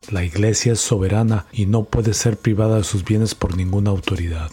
la 0.09 0.23
Iglesia 0.23 0.71
es 0.71 0.79
soberana 0.79 1.45
y 1.51 1.65
no 1.65 1.83
puede 1.83 2.13
ser 2.13 2.37
privada 2.37 2.77
de 2.77 2.85
sus 2.85 3.03
bienes 3.03 3.35
por 3.35 3.57
ninguna 3.57 3.89
autoridad. 3.89 4.51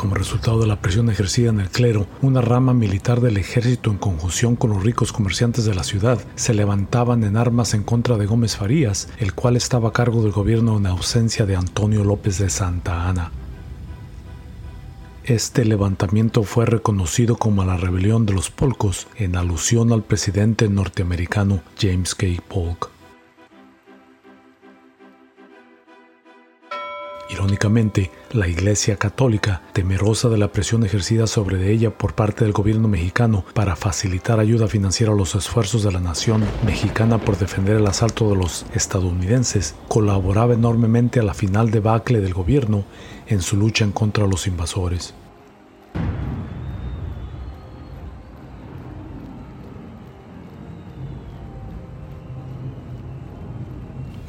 Como 0.00 0.14
resultado 0.14 0.58
de 0.60 0.66
la 0.66 0.80
presión 0.80 1.10
ejercida 1.10 1.50
en 1.50 1.60
el 1.60 1.68
clero, 1.68 2.06
una 2.22 2.40
rama 2.40 2.72
militar 2.72 3.20
del 3.20 3.36
ejército 3.36 3.90
en 3.90 3.98
conjunción 3.98 4.56
con 4.56 4.70
los 4.70 4.82
ricos 4.82 5.12
comerciantes 5.12 5.66
de 5.66 5.74
la 5.74 5.84
ciudad 5.84 6.18
se 6.36 6.54
levantaban 6.54 7.22
en 7.22 7.36
armas 7.36 7.74
en 7.74 7.82
contra 7.82 8.16
de 8.16 8.24
Gómez 8.24 8.56
Farías, 8.56 9.10
el 9.18 9.34
cual 9.34 9.56
estaba 9.58 9.90
a 9.90 9.92
cargo 9.92 10.22
del 10.22 10.32
gobierno 10.32 10.78
en 10.78 10.86
ausencia 10.86 11.44
de 11.44 11.54
Antonio 11.54 12.02
López 12.02 12.38
de 12.38 12.48
Santa 12.48 13.10
Ana. 13.10 13.30
Este 15.24 15.66
levantamiento 15.66 16.44
fue 16.44 16.64
reconocido 16.64 17.36
como 17.36 17.62
la 17.66 17.76
rebelión 17.76 18.24
de 18.24 18.32
los 18.32 18.48
polcos 18.48 19.06
en 19.16 19.36
alusión 19.36 19.92
al 19.92 20.02
presidente 20.02 20.70
norteamericano 20.70 21.60
James 21.78 22.14
K. 22.14 22.26
Polk. 22.48 22.99
Irónicamente, 27.32 28.10
la 28.32 28.48
Iglesia 28.48 28.96
Católica, 28.96 29.62
temerosa 29.72 30.28
de 30.28 30.36
la 30.36 30.50
presión 30.50 30.84
ejercida 30.84 31.28
sobre 31.28 31.70
ella 31.70 31.90
por 31.90 32.14
parte 32.14 32.44
del 32.44 32.52
gobierno 32.52 32.88
mexicano 32.88 33.44
para 33.54 33.76
facilitar 33.76 34.40
ayuda 34.40 34.66
financiera 34.66 35.12
a 35.12 35.16
los 35.16 35.36
esfuerzos 35.36 35.84
de 35.84 35.92
la 35.92 36.00
nación 36.00 36.44
mexicana 36.66 37.18
por 37.18 37.38
defender 37.38 37.76
el 37.76 37.86
asalto 37.86 38.28
de 38.30 38.36
los 38.36 38.66
estadounidenses, 38.74 39.76
colaboraba 39.86 40.54
enormemente 40.54 41.20
a 41.20 41.22
la 41.22 41.34
final 41.34 41.70
debacle 41.70 42.20
del 42.20 42.34
gobierno 42.34 42.84
en 43.28 43.42
su 43.42 43.56
lucha 43.56 43.86
contra 43.94 44.26
los 44.26 44.48
invasores. 44.48 45.14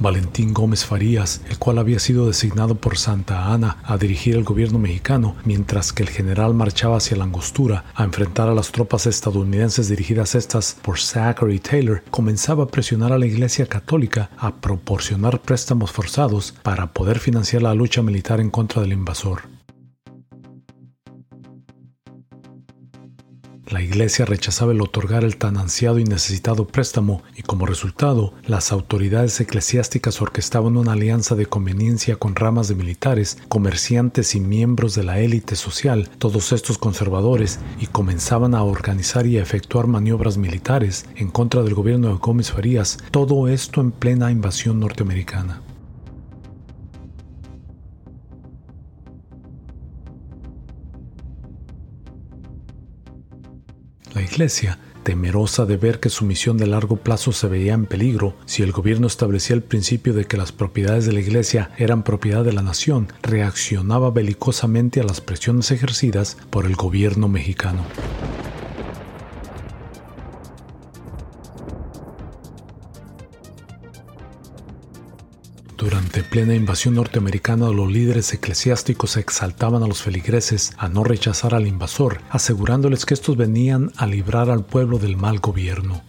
Valentín 0.02 0.54
Gómez 0.54 0.84
Farías, 0.84 1.42
el 1.50 1.58
cual 1.60 1.78
había 1.78 2.00
sido 2.00 2.28
designado 2.28 2.76
por 2.76 2.98
Santa 2.98 3.54
Ana 3.54 3.78
a 3.84 3.98
dirigir 3.98 4.36
el 4.36 4.44
gobierno 4.44 4.80
mexicano, 4.80 5.36
mientras 5.46 5.94
que 5.94 6.04
el 6.04 6.10
general 6.10 6.54
marchaba 6.54 6.98
hacia 6.98 7.18
la 7.18 7.26
Angostura 7.26 7.86
a 7.94 8.04
enfrentar 8.04 8.50
a 8.50 8.56
las 8.56 8.72
tropas 8.72 9.06
estadounidenses 9.06 9.90
dirigidas 9.90 10.36
estas 10.36 10.78
por 10.82 11.00
Zachary 11.00 11.60
Taylor, 11.60 12.04
comenzaba 12.10 12.64
a 12.64 12.68
presionar 12.68 13.14
a 13.14 13.20
la 13.20 13.28
Iglesia 13.28 13.68
Católica 13.68 14.32
a 14.38 14.56
proporcionar 14.56 15.40
préstamos 15.40 15.92
forzados 15.92 16.56
para 16.64 16.94
poder 16.94 17.20
financiar 17.20 17.62
la 17.62 17.76
lucha 17.76 18.02
militar 18.02 18.40
en 18.40 18.50
contra 18.50 18.82
del 18.82 18.94
invasor. 18.94 19.61
La 23.72 23.82
Iglesia 23.82 24.26
rechazaba 24.26 24.74
el 24.74 24.82
otorgar 24.82 25.24
el 25.24 25.38
tan 25.38 25.56
ansiado 25.56 25.98
y 25.98 26.04
necesitado 26.04 26.68
préstamo 26.68 27.24
y 27.38 27.42
como 27.42 27.66
resultado 27.66 28.34
las 28.46 28.74
autoridades 28.74 29.40
eclesiásticas 29.40 30.22
orquestaban 30.22 30.76
una 30.76 30.92
alianza 30.92 31.36
de 31.36 31.46
conveniencia 31.46 32.18
con 32.18 32.36
ramas 32.36 32.68
de 32.68 32.76
militares, 32.76 33.38
comerciantes 33.48 34.36
y 34.36 34.42
miembros 34.42 34.94
de 34.94 35.04
la 35.04 35.20
élite 35.22 35.56
social, 35.56 36.10
todos 36.18 36.52
estos 36.52 36.78
conservadores, 36.78 37.60
y 37.80 37.88
comenzaban 37.88 38.56
a 38.56 38.64
organizar 38.64 39.26
y 39.26 39.38
efectuar 39.38 39.88
maniobras 39.88 40.38
militares 40.38 41.06
en 41.16 41.32
contra 41.32 41.64
del 41.64 41.74
gobierno 41.74 42.10
de 42.10 42.16
Gómez 42.16 42.52
Farías, 42.52 42.98
todo 43.10 43.48
esto 43.48 43.80
en 43.80 43.92
plena 43.92 44.32
invasión 44.32 44.82
norteamericana. 44.82 45.62
La 54.14 54.22
Iglesia, 54.22 54.78
temerosa 55.04 55.66
de 55.66 55.78
ver 55.78 56.02
que 56.02 56.10
su 56.10 56.26
misión 56.26 56.58
de 56.58 56.68
largo 56.68 56.98
plazo 56.98 57.32
se 57.32 57.48
veía 57.48 57.74
en 57.74 57.86
peligro 57.86 58.36
si 58.46 58.62
el 58.62 58.74
gobierno 58.74 59.08
establecía 59.08 59.56
el 59.56 59.64
principio 59.64 60.14
de 60.14 60.26
que 60.26 60.38
las 60.38 60.52
propiedades 60.52 61.06
de 61.06 61.14
la 61.14 61.22
Iglesia 61.22 61.72
eran 61.78 62.04
propiedad 62.04 62.44
de 62.44 62.52
la 62.52 62.62
nación, 62.62 63.08
reaccionaba 63.22 64.12
belicosamente 64.12 65.00
a 65.00 65.04
las 65.04 65.22
presiones 65.22 65.72
ejercidas 65.72 66.38
por 66.50 66.66
el 66.66 66.76
gobierno 66.76 67.30
mexicano. 67.30 67.86
Plena 76.32 76.56
invasión 76.56 76.96
norteamericana, 76.96 77.68
los 77.72 77.92
líderes 77.92 78.34
eclesiásticos 78.34 79.18
exaltaban 79.18 79.84
a 79.84 79.88
los 79.88 80.02
feligreses 80.02 80.72
a 80.78 80.88
no 80.88 81.04
rechazar 81.04 81.54
al 81.54 81.68
invasor, 81.68 82.22
asegurándoles 82.30 83.06
que 83.06 83.14
estos 83.14 83.36
venían 83.36 83.92
a 83.98 84.08
librar 84.08 84.50
al 84.50 84.66
pueblo 84.66 84.98
del 84.98 85.18
mal 85.18 85.40
gobierno. 85.40 86.02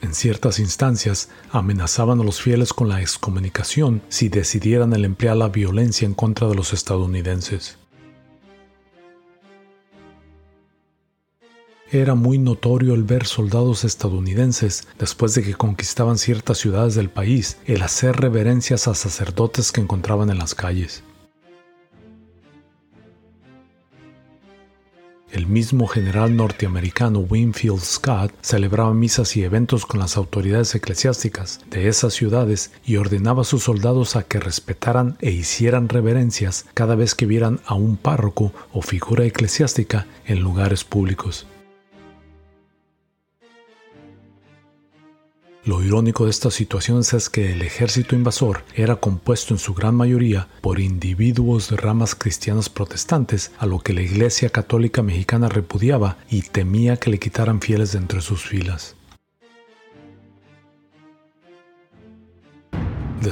En 0.00 0.12
ciertas 0.12 0.58
instancias, 0.58 1.28
amenazaban 1.52 2.20
a 2.20 2.24
los 2.24 2.42
fieles 2.42 2.72
con 2.72 2.88
la 2.88 3.00
excomunicación 3.00 4.02
si 4.08 4.28
decidieran 4.28 4.92
el 4.94 5.04
emplear 5.04 5.36
la 5.36 5.50
violencia 5.50 6.04
en 6.04 6.14
contra 6.14 6.48
de 6.48 6.56
los 6.56 6.72
estadounidenses. 6.72 7.78
Era 11.94 12.14
muy 12.14 12.38
notorio 12.38 12.94
el 12.94 13.02
ver 13.02 13.26
soldados 13.26 13.84
estadounidenses, 13.84 14.88
después 14.98 15.34
de 15.34 15.42
que 15.42 15.52
conquistaban 15.52 16.16
ciertas 16.16 16.56
ciudades 16.56 16.94
del 16.94 17.10
país, 17.10 17.58
el 17.66 17.82
hacer 17.82 18.16
reverencias 18.16 18.88
a 18.88 18.94
sacerdotes 18.94 19.72
que 19.72 19.82
encontraban 19.82 20.30
en 20.30 20.38
las 20.38 20.54
calles. 20.54 21.04
El 25.30 25.46
mismo 25.46 25.86
general 25.86 26.34
norteamericano 26.34 27.18
Winfield 27.18 27.80
Scott 27.80 28.32
celebraba 28.40 28.94
misas 28.94 29.36
y 29.36 29.44
eventos 29.44 29.84
con 29.84 30.00
las 30.00 30.16
autoridades 30.16 30.74
eclesiásticas 30.74 31.60
de 31.68 31.88
esas 31.88 32.14
ciudades 32.14 32.70
y 32.86 32.96
ordenaba 32.96 33.42
a 33.42 33.44
sus 33.44 33.64
soldados 33.64 34.16
a 34.16 34.22
que 34.22 34.40
respetaran 34.40 35.18
e 35.20 35.30
hicieran 35.30 35.90
reverencias 35.90 36.64
cada 36.72 36.94
vez 36.94 37.14
que 37.14 37.26
vieran 37.26 37.60
a 37.66 37.74
un 37.74 37.98
párroco 37.98 38.54
o 38.72 38.80
figura 38.80 39.26
eclesiástica 39.26 40.06
en 40.24 40.40
lugares 40.40 40.84
públicos. 40.84 41.46
Lo 45.64 45.80
irónico 45.80 46.24
de 46.24 46.30
estas 46.30 46.54
situaciones 46.54 47.12
es 47.14 47.30
que 47.30 47.52
el 47.52 47.62
ejército 47.62 48.16
invasor 48.16 48.64
era 48.74 48.96
compuesto 48.96 49.54
en 49.54 49.58
su 49.58 49.74
gran 49.74 49.94
mayoría 49.94 50.48
por 50.60 50.80
individuos 50.80 51.70
de 51.70 51.76
ramas 51.76 52.16
cristianas 52.16 52.68
protestantes, 52.68 53.52
a 53.58 53.66
lo 53.66 53.78
que 53.78 53.92
la 53.92 54.02
Iglesia 54.02 54.50
Católica 54.50 55.02
Mexicana 55.02 55.48
repudiaba 55.48 56.16
y 56.28 56.42
temía 56.42 56.96
que 56.96 57.10
le 57.10 57.20
quitaran 57.20 57.60
fieles 57.60 57.92
de 57.92 57.98
entre 57.98 58.22
sus 58.22 58.42
filas. 58.42 58.96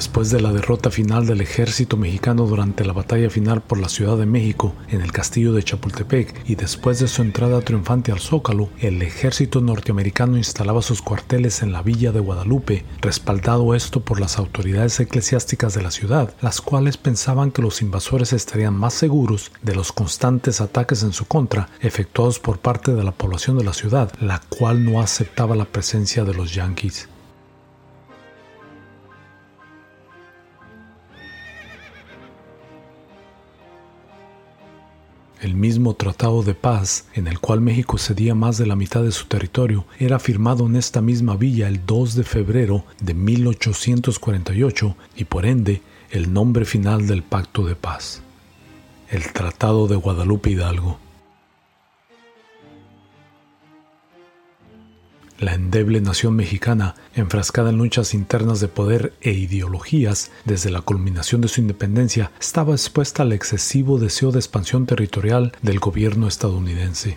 Después 0.01 0.31
de 0.31 0.41
la 0.41 0.51
derrota 0.51 0.91
final 0.91 1.27
del 1.27 1.43
ejército 1.43 1.99
mexicano 1.99 2.47
durante 2.47 2.87
la 2.87 2.95
batalla 2.95 3.29
final 3.29 3.61
por 3.61 3.79
la 3.79 3.91
Ciudad 3.91 4.17
de 4.17 4.25
México 4.25 4.75
en 4.89 5.03
el 5.03 5.13
castillo 5.13 5.53
de 5.53 5.63
Chapultepec 5.63 6.49
y 6.49 6.55
después 6.55 7.01
de 7.01 7.07
su 7.07 7.21
entrada 7.21 7.61
triunfante 7.61 8.11
al 8.11 8.19
Zócalo, 8.19 8.71
el 8.79 9.03
ejército 9.03 9.61
norteamericano 9.61 10.39
instalaba 10.39 10.81
sus 10.81 11.03
cuarteles 11.03 11.61
en 11.61 11.73
la 11.73 11.83
villa 11.83 12.13
de 12.13 12.21
Guadalupe, 12.21 12.87
respaldado 13.03 13.75
esto 13.75 14.01
por 14.01 14.21
las 14.21 14.39
autoridades 14.39 14.99
eclesiásticas 15.01 15.75
de 15.75 15.83
la 15.83 15.91
ciudad, 15.91 16.35
las 16.41 16.63
cuales 16.63 16.97
pensaban 16.97 17.51
que 17.51 17.61
los 17.61 17.83
invasores 17.83 18.33
estarían 18.33 18.73
más 18.73 18.95
seguros 18.95 19.53
de 19.61 19.75
los 19.75 19.93
constantes 19.93 20.63
ataques 20.63 21.03
en 21.03 21.13
su 21.13 21.27
contra 21.27 21.69
efectuados 21.83 22.39
por 22.39 22.59
parte 22.59 22.95
de 22.95 23.05
la 23.05 23.13
población 23.13 23.59
de 23.59 23.65
la 23.65 23.75
ciudad, 23.75 24.11
la 24.19 24.41
cual 24.49 24.83
no 24.83 25.03
aceptaba 25.03 25.57
la 25.57 25.67
presencia 25.67 26.25
de 26.25 26.33
los 26.33 26.55
yanquis. 26.55 27.07
El 35.41 35.55
mismo 35.55 35.95
tratado 35.95 36.43
de 36.43 36.53
paz, 36.53 37.07
en 37.15 37.27
el 37.27 37.39
cual 37.39 37.63
México 37.63 37.97
cedía 37.97 38.35
más 38.35 38.59
de 38.59 38.67
la 38.67 38.77
mitad 38.77 39.03
de 39.03 39.11
su 39.11 39.25
territorio, 39.25 39.87
era 39.99 40.19
firmado 40.19 40.67
en 40.67 40.77
esta 40.77 41.01
misma 41.01 41.35
villa 41.35 41.67
el 41.67 41.87
2 41.87 42.15
de 42.15 42.25
febrero 42.25 42.85
de 43.01 43.15
1848 43.15 44.97
y 45.17 45.25
por 45.25 45.47
ende 45.47 45.81
el 46.11 46.35
nombre 46.35 46.67
final 46.67 47.07
del 47.07 47.23
pacto 47.23 47.65
de 47.65 47.75
paz, 47.75 48.21
el 49.09 49.33
Tratado 49.33 49.89
de 49.89 49.97
Guadalupe 49.97 50.51
Hidalgo. 50.51 50.99
La 55.41 55.55
endeble 55.55 56.03
nación 56.03 56.37
mexicana, 56.37 56.97
enfrascada 57.15 57.71
en 57.71 57.79
luchas 57.79 58.13
internas 58.13 58.61
de 58.61 58.69
poder 58.69 59.15
e 59.23 59.33
ideologías 59.33 60.31
desde 60.45 60.69
la 60.71 60.83
culminación 60.83 61.41
de 61.41 61.49
su 61.49 61.63
independencia, 61.63 62.31
estaba 62.39 62.73
expuesta 62.73 63.23
al 63.23 63.33
excesivo 63.33 63.99
deseo 63.99 64.33
de 64.33 64.39
expansión 64.39 64.85
territorial 64.85 65.53
del 65.63 65.81
gobierno 65.81 66.29
estadounidense. 66.29 67.17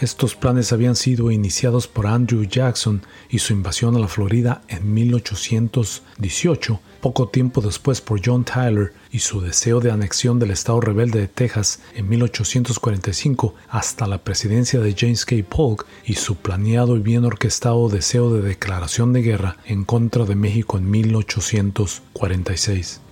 Estos 0.00 0.34
planes 0.34 0.72
habían 0.72 0.96
sido 0.96 1.30
iniciados 1.30 1.86
por 1.86 2.08
Andrew 2.08 2.42
Jackson 2.42 3.02
y 3.30 3.38
su 3.38 3.52
invasión 3.52 3.94
a 3.94 4.00
la 4.00 4.08
Florida 4.08 4.62
en 4.66 4.92
1818, 4.92 6.80
poco 7.00 7.28
tiempo 7.28 7.60
después 7.60 8.00
por 8.00 8.20
John 8.24 8.44
Tyler 8.44 8.92
y 9.12 9.20
su 9.20 9.40
deseo 9.40 9.78
de 9.78 9.92
anexión 9.92 10.40
del 10.40 10.50
Estado 10.50 10.80
rebelde 10.80 11.20
de 11.20 11.28
Texas 11.28 11.78
en 11.94 12.08
1845 12.08 13.54
hasta 13.68 14.08
la 14.08 14.24
presidencia 14.24 14.80
de 14.80 14.96
James 14.98 15.24
K. 15.24 15.36
Polk 15.48 15.86
y 16.04 16.14
su 16.14 16.34
planeado 16.36 16.96
y 16.96 17.00
bien 17.00 17.24
orquestado 17.24 17.88
deseo 17.88 18.34
de 18.34 18.42
declaración 18.42 19.12
de 19.12 19.22
guerra 19.22 19.58
en 19.64 19.84
contra 19.84 20.24
de 20.24 20.34
México 20.34 20.76
en 20.76 20.90
1846. 20.90 23.03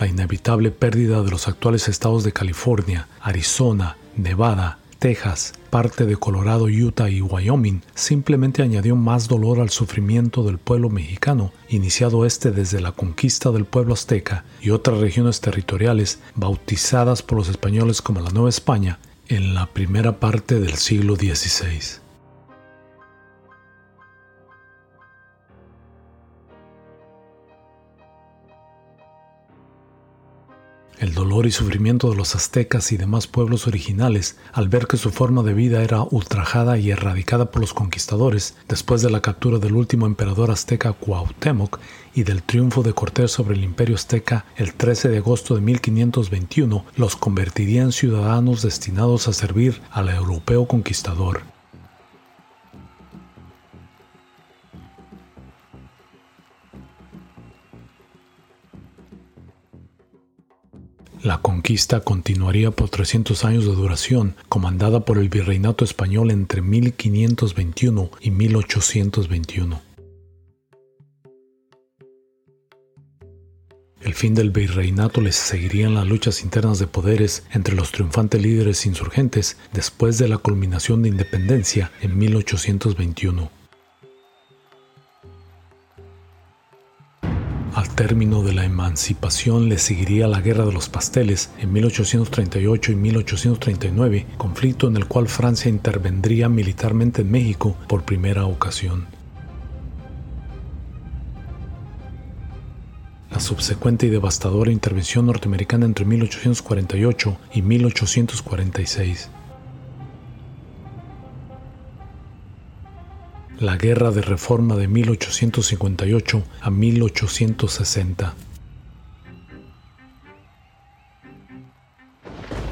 La 0.00 0.06
inevitable 0.06 0.70
pérdida 0.70 1.22
de 1.22 1.30
los 1.30 1.46
actuales 1.46 1.86
estados 1.86 2.24
de 2.24 2.32
California, 2.32 3.06
Arizona, 3.20 3.98
Nevada, 4.16 4.78
Texas, 4.98 5.52
parte 5.68 6.06
de 6.06 6.16
Colorado, 6.16 6.64
Utah 6.64 7.08
y 7.10 7.20
Wyoming 7.20 7.82
simplemente 7.94 8.62
añadió 8.62 8.96
más 8.96 9.28
dolor 9.28 9.60
al 9.60 9.70
sufrimiento 9.70 10.42
del 10.42 10.58
pueblo 10.58 10.90
mexicano, 10.90 11.52
iniciado 11.68 12.24
este 12.24 12.50
desde 12.50 12.80
la 12.80 12.92
conquista 12.92 13.50
del 13.50 13.66
pueblo 13.66 13.94
azteca 13.94 14.44
y 14.60 14.70
otras 14.70 14.98
regiones 14.98 15.40
territoriales 15.40 16.18
bautizadas 16.34 17.22
por 17.22 17.38
los 17.38 17.48
españoles 17.48 18.02
como 18.02 18.20
la 18.20 18.30
Nueva 18.30 18.48
España 18.48 18.98
en 19.28 19.54
la 19.54 19.66
primera 19.66 20.18
parte 20.18 20.60
del 20.60 20.74
siglo 20.74 21.16
XVI. 21.16 22.00
El 31.00 31.14
dolor 31.14 31.46
y 31.46 31.50
sufrimiento 31.50 32.10
de 32.10 32.16
los 32.16 32.36
aztecas 32.36 32.92
y 32.92 32.98
demás 32.98 33.26
pueblos 33.26 33.66
originales 33.66 34.36
al 34.52 34.68
ver 34.68 34.86
que 34.86 34.98
su 34.98 35.10
forma 35.10 35.42
de 35.42 35.54
vida 35.54 35.82
era 35.82 36.02
ultrajada 36.02 36.78
y 36.78 36.90
erradicada 36.90 37.50
por 37.50 37.62
los 37.62 37.74
conquistadores 37.74 38.54
después 38.68 39.00
de 39.02 39.10
la 39.10 39.22
captura 39.22 39.58
del 39.58 39.74
último 39.74 40.06
emperador 40.06 40.50
azteca 40.50 40.92
Cuauhtémoc 40.92 41.80
y 42.14 42.24
del 42.24 42.42
triunfo 42.42 42.82
de 42.82 42.92
Cortés 42.92 43.32
sobre 43.32 43.56
el 43.56 43.64
imperio 43.64 43.94
azteca 43.94 44.44
el 44.56 44.74
13 44.74 45.08
de 45.08 45.18
agosto 45.18 45.54
de 45.54 45.62
1521, 45.62 46.84
los 46.96 47.16
convertiría 47.16 47.82
en 47.82 47.92
ciudadanos 47.92 48.62
destinados 48.62 49.26
a 49.26 49.32
servir 49.32 49.80
al 49.90 50.10
europeo 50.10 50.66
conquistador. 50.66 51.59
La 61.22 61.42
conquista 61.42 62.00
continuaría 62.00 62.70
por 62.70 62.88
300 62.88 63.44
años 63.44 63.66
de 63.66 63.74
duración, 63.74 64.36
comandada 64.48 65.04
por 65.04 65.18
el 65.18 65.28
virreinato 65.28 65.84
español 65.84 66.30
entre 66.30 66.62
1521 66.62 68.10
y 68.22 68.30
1821. 68.30 69.82
El 74.00 74.14
fin 74.14 74.34
del 74.34 74.48
virreinato 74.50 75.20
les 75.20 75.36
seguirían 75.36 75.94
las 75.94 76.06
luchas 76.06 76.42
internas 76.42 76.78
de 76.78 76.86
poderes 76.86 77.44
entre 77.52 77.74
los 77.74 77.92
triunfantes 77.92 78.40
líderes 78.40 78.86
insurgentes 78.86 79.58
después 79.74 80.16
de 80.16 80.26
la 80.26 80.38
culminación 80.38 81.02
de 81.02 81.10
independencia 81.10 81.92
en 82.00 82.16
1821. 82.16 83.59
Al 87.74 87.88
término 87.90 88.42
de 88.42 88.52
la 88.52 88.64
emancipación 88.64 89.68
le 89.68 89.78
seguiría 89.78 90.26
la 90.26 90.40
Guerra 90.40 90.64
de 90.66 90.72
los 90.72 90.88
Pasteles 90.88 91.50
en 91.58 91.72
1838 91.72 92.92
y 92.92 92.96
1839, 92.96 94.26
conflicto 94.36 94.88
en 94.88 94.96
el 94.96 95.06
cual 95.06 95.28
Francia 95.28 95.68
intervendría 95.68 96.48
militarmente 96.48 97.22
en 97.22 97.30
México 97.30 97.76
por 97.88 98.02
primera 98.02 98.44
ocasión. 98.46 99.06
La 103.30 103.38
subsecuente 103.38 104.06
y 104.06 104.10
devastadora 104.10 104.72
intervención 104.72 105.26
norteamericana 105.26 105.86
entre 105.86 106.04
1848 106.04 107.38
y 107.54 107.62
1846 107.62 109.30
la 113.60 113.76
Guerra 113.76 114.10
de 114.10 114.22
Reforma 114.22 114.74
de 114.74 114.88
1858 114.88 116.42
a 116.62 116.70
1860. 116.70 118.34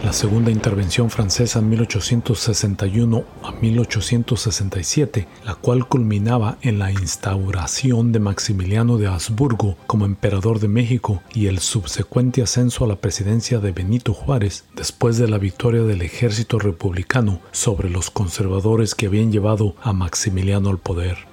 La 0.04 0.12
segunda 0.12 0.50
intervención 0.50 1.10
francesa 1.10 1.58
en 1.58 1.70
1861 1.70 3.24
a 3.42 3.52
1867, 3.52 5.26
la 5.44 5.54
cual 5.54 5.88
culminaba 5.88 6.58
en 6.62 6.78
la 6.78 6.92
instauración 6.92 8.12
de 8.12 8.20
Maximiliano 8.20 8.96
de 8.96 9.08
Habsburgo 9.08 9.76
como 9.86 10.04
emperador 10.04 10.60
de 10.60 10.68
México 10.68 11.22
y 11.34 11.46
el 11.46 11.58
subsecuente 11.58 12.42
ascenso 12.42 12.84
a 12.84 12.88
la 12.88 12.96
presidencia 12.96 13.58
de 13.58 13.72
Benito 13.72 14.14
Juárez 14.14 14.64
después 14.74 15.18
de 15.18 15.28
la 15.28 15.38
victoria 15.38 15.82
del 15.82 16.02
ejército 16.02 16.58
republicano 16.58 17.40
sobre 17.50 17.90
los 17.90 18.10
conservadores 18.10 18.94
que 18.94 19.06
habían 19.06 19.32
llevado 19.32 19.74
a 19.82 19.92
Maximiliano 19.92 20.70
al 20.70 20.78
poder. 20.78 21.27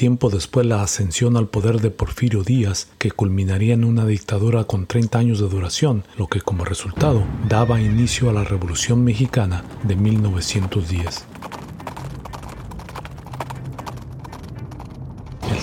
Tiempo 0.00 0.30
después 0.30 0.64
la 0.64 0.82
ascensión 0.82 1.36
al 1.36 1.48
poder 1.48 1.82
de 1.82 1.90
Porfirio 1.90 2.42
Díaz, 2.42 2.88
que 2.96 3.10
culminaría 3.10 3.74
en 3.74 3.84
una 3.84 4.06
dictadura 4.06 4.64
con 4.64 4.86
30 4.86 5.18
años 5.18 5.40
de 5.40 5.48
duración, 5.50 6.04
lo 6.16 6.26
que 6.26 6.40
como 6.40 6.64
resultado 6.64 7.22
daba 7.50 7.82
inicio 7.82 8.30
a 8.30 8.32
la 8.32 8.42
Revolución 8.42 9.04
Mexicana 9.04 9.62
de 9.82 9.96
1910. 9.96 11.29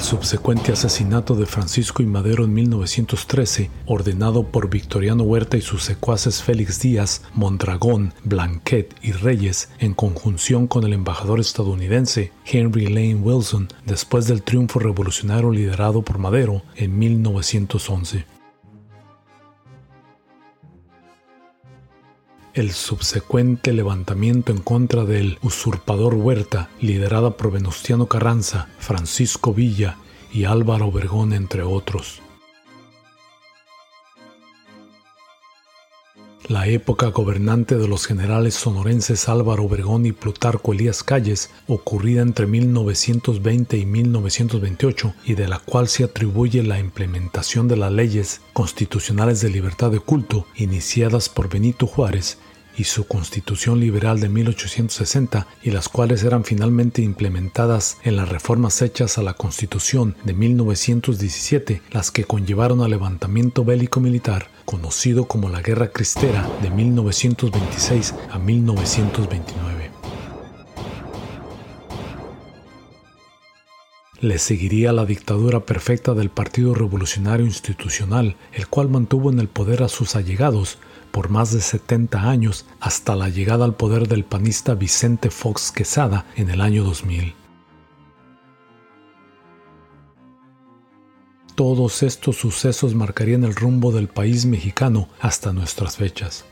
Subsecuente 0.02 0.72
asesinato 0.72 1.36
de 1.36 1.46
Francisco 1.46 2.02
y 2.02 2.06
Madero 2.06 2.46
en 2.46 2.54
1913, 2.54 3.70
ordenado 3.86 4.44
por 4.44 4.70
Victoriano 4.70 5.24
Huerta 5.24 5.58
y 5.58 5.62
sus 5.62 5.84
secuaces 5.84 6.44
Félix 6.44 6.80
Díaz, 6.80 7.24
Mondragón, 7.34 8.14
Blanquet 8.24 8.96
y 9.02 9.12
Reyes, 9.12 9.70
en 9.80 9.94
conjunción 9.94 10.68
con 10.68 10.84
el 10.84 10.94
embajador 10.94 11.40
estadounidense 11.40 12.32
Henry 12.46 12.88
Lane 12.88 13.16
Wilson, 13.16 13.68
después 13.86 14.28
del 14.28 14.44
triunfo 14.44 14.80
revolucionario 14.80 15.52
liderado 15.52 16.02
por 16.02 16.18
Madero 16.18 16.62
en 16.76 16.98
1911. 16.98 18.37
El 22.58 22.72
subsecuente 22.72 23.72
levantamiento 23.72 24.52
en 24.52 24.58
contra 24.58 25.06
del 25.06 25.38
usurpador 25.44 26.16
Huerta, 26.16 26.70
liderada 26.82 27.38
por 27.38 27.52
Venustiano 27.52 28.08
Carranza, 28.08 28.68
Francisco 28.80 29.54
Villa 29.54 29.98
y 30.34 30.46
Álvaro 30.46 30.88
Obregón, 30.88 31.34
entre 31.34 31.62
otros. 31.62 32.22
La 36.48 36.66
época 36.68 37.08
gobernante 37.08 37.78
de 37.78 37.90
los 37.90 38.08
generales 38.08 38.56
sonorenses 38.56 39.28
Álvaro 39.28 39.66
Obregón 39.66 40.06
y 40.06 40.14
Plutarco 40.14 40.72
Elías 40.72 41.04
Calles, 41.04 41.52
ocurrida 41.68 42.22
entre 42.22 42.48
1920 42.48 43.78
y 43.78 43.86
1928 43.86 45.14
y 45.26 45.34
de 45.36 45.48
la 45.48 45.60
cual 45.60 45.90
se 45.90 46.06
atribuye 46.06 46.64
la 46.64 46.80
implementación 46.80 47.68
de 47.68 47.76
las 47.76 47.92
leyes 47.92 48.42
constitucionales 48.54 49.42
de 49.42 49.50
libertad 49.50 49.92
de 49.92 50.00
culto 50.00 50.48
iniciadas 50.56 51.28
por 51.28 51.50
Benito 51.50 51.86
Juárez, 51.86 52.40
y 52.78 52.84
su 52.84 53.08
Constitución 53.08 53.80
Liberal 53.80 54.20
de 54.20 54.30
1860 54.30 55.48
y 55.64 55.72
las 55.72 55.90
cuales 55.90 56.24
eran 56.24 56.46
finalmente 56.46 57.02
implementadas 57.02 57.98
en 58.04 58.16
las 58.16 58.30
reformas 58.30 58.82
hechas 58.82 59.18
a 59.18 59.24
la 59.24 59.34
Constitución 59.34 60.16
de 60.24 60.34
1917, 60.34 61.82
las 61.92 62.12
que 62.12 62.24
conllevaron 62.24 62.82
al 62.82 62.92
levantamiento 62.92 63.66
bélico 63.66 64.00
militar 64.00 64.50
conocido 64.66 65.28
como 65.28 65.50
la 65.50 65.62
Guerra 65.62 65.90
Cristera 65.90 66.48
de 66.62 66.70
1926 66.70 68.14
a 68.30 68.38
1929. 68.38 69.92
Le 74.20 74.40
seguiría 74.40 74.94
la 74.94 75.06
dictadura 75.06 75.60
perfecta 75.60 76.16
del 76.16 76.32
Partido 76.32 76.74
Revolucionario 76.74 77.46
Institucional, 77.46 78.36
el 78.52 78.68
cual 78.68 78.90
mantuvo 78.90 79.32
en 79.32 79.40
el 79.40 79.48
poder 79.48 79.84
a 79.84 79.90
sus 79.90 80.16
allegados 80.16 80.80
por 81.12 81.30
más 81.30 81.52
de 81.52 81.62
70 81.62 82.30
años 82.30 82.66
hasta 82.80 83.16
la 83.16 83.30
llegada 83.30 83.66
al 83.66 83.76
poder 83.76 84.08
del 84.08 84.24
panista 84.24 84.76
Vicente 84.76 85.30
Fox 85.30 85.72
Quesada 85.72 86.26
en 86.36 86.50
el 86.50 86.62
año 86.62 86.84
2000. 86.84 87.34
Todos 91.56 92.04
estos 92.04 92.36
sucesos 92.36 92.94
marcarían 92.94 93.44
el 93.44 93.56
rumbo 93.56 93.92
del 93.92 94.08
país 94.08 94.46
mexicano 94.46 95.10
hasta 95.20 95.54
nuestras 95.54 95.98
fechas. 95.98 96.46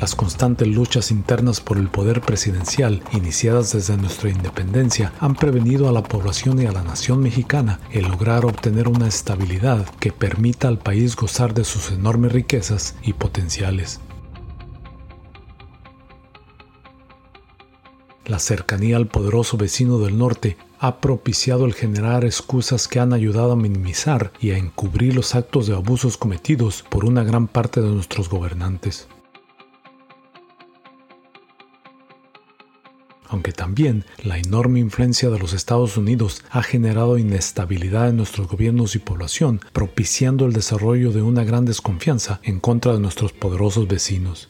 Las 0.00 0.14
constantes 0.14 0.68
luchas 0.68 1.10
internas 1.10 1.60
por 1.60 1.78
el 1.78 1.88
poder 1.88 2.20
presidencial, 2.20 3.02
iniciadas 3.12 3.72
desde 3.72 3.96
nuestra 3.96 4.28
independencia, 4.28 5.14
han 5.20 5.34
prevenido 5.34 5.88
a 5.88 5.92
la 5.92 6.02
población 6.02 6.60
y 6.60 6.66
a 6.66 6.72
la 6.72 6.82
nación 6.82 7.20
mexicana 7.20 7.80
el 7.90 8.08
lograr 8.08 8.44
obtener 8.44 8.88
una 8.88 9.08
estabilidad 9.08 9.86
que 9.98 10.12
permita 10.12 10.68
al 10.68 10.78
país 10.78 11.16
gozar 11.16 11.54
de 11.54 11.64
sus 11.64 11.90
enormes 11.90 12.32
riquezas 12.32 12.94
y 13.02 13.14
potenciales. 13.14 14.00
La 18.26 18.38
cercanía 18.38 18.96
al 18.96 19.06
poderoso 19.06 19.56
vecino 19.56 19.98
del 19.98 20.18
norte 20.18 20.58
ha 20.78 21.00
propiciado 21.00 21.64
el 21.64 21.72
generar 21.72 22.24
excusas 22.24 22.86
que 22.86 23.00
han 23.00 23.14
ayudado 23.14 23.52
a 23.52 23.56
minimizar 23.56 24.32
y 24.40 24.50
a 24.50 24.58
encubrir 24.58 25.14
los 25.14 25.34
actos 25.34 25.68
de 25.68 25.74
abusos 25.74 26.18
cometidos 26.18 26.84
por 26.90 27.06
una 27.06 27.24
gran 27.24 27.46
parte 27.46 27.80
de 27.80 27.88
nuestros 27.88 28.28
gobernantes. 28.28 29.08
Aunque 33.28 33.52
también 33.52 34.04
la 34.22 34.38
enorme 34.38 34.80
influencia 34.80 35.30
de 35.30 35.38
los 35.38 35.52
Estados 35.52 35.96
Unidos 35.96 36.42
ha 36.50 36.62
generado 36.62 37.18
inestabilidad 37.18 38.08
en 38.08 38.16
nuestros 38.16 38.48
gobiernos 38.48 38.94
y 38.94 38.98
población, 38.98 39.60
propiciando 39.72 40.46
el 40.46 40.52
desarrollo 40.52 41.12
de 41.12 41.22
una 41.22 41.44
gran 41.44 41.64
desconfianza 41.64 42.40
en 42.42 42.60
contra 42.60 42.92
de 42.92 43.00
nuestros 43.00 43.32
poderosos 43.32 43.88
vecinos. 43.88 44.48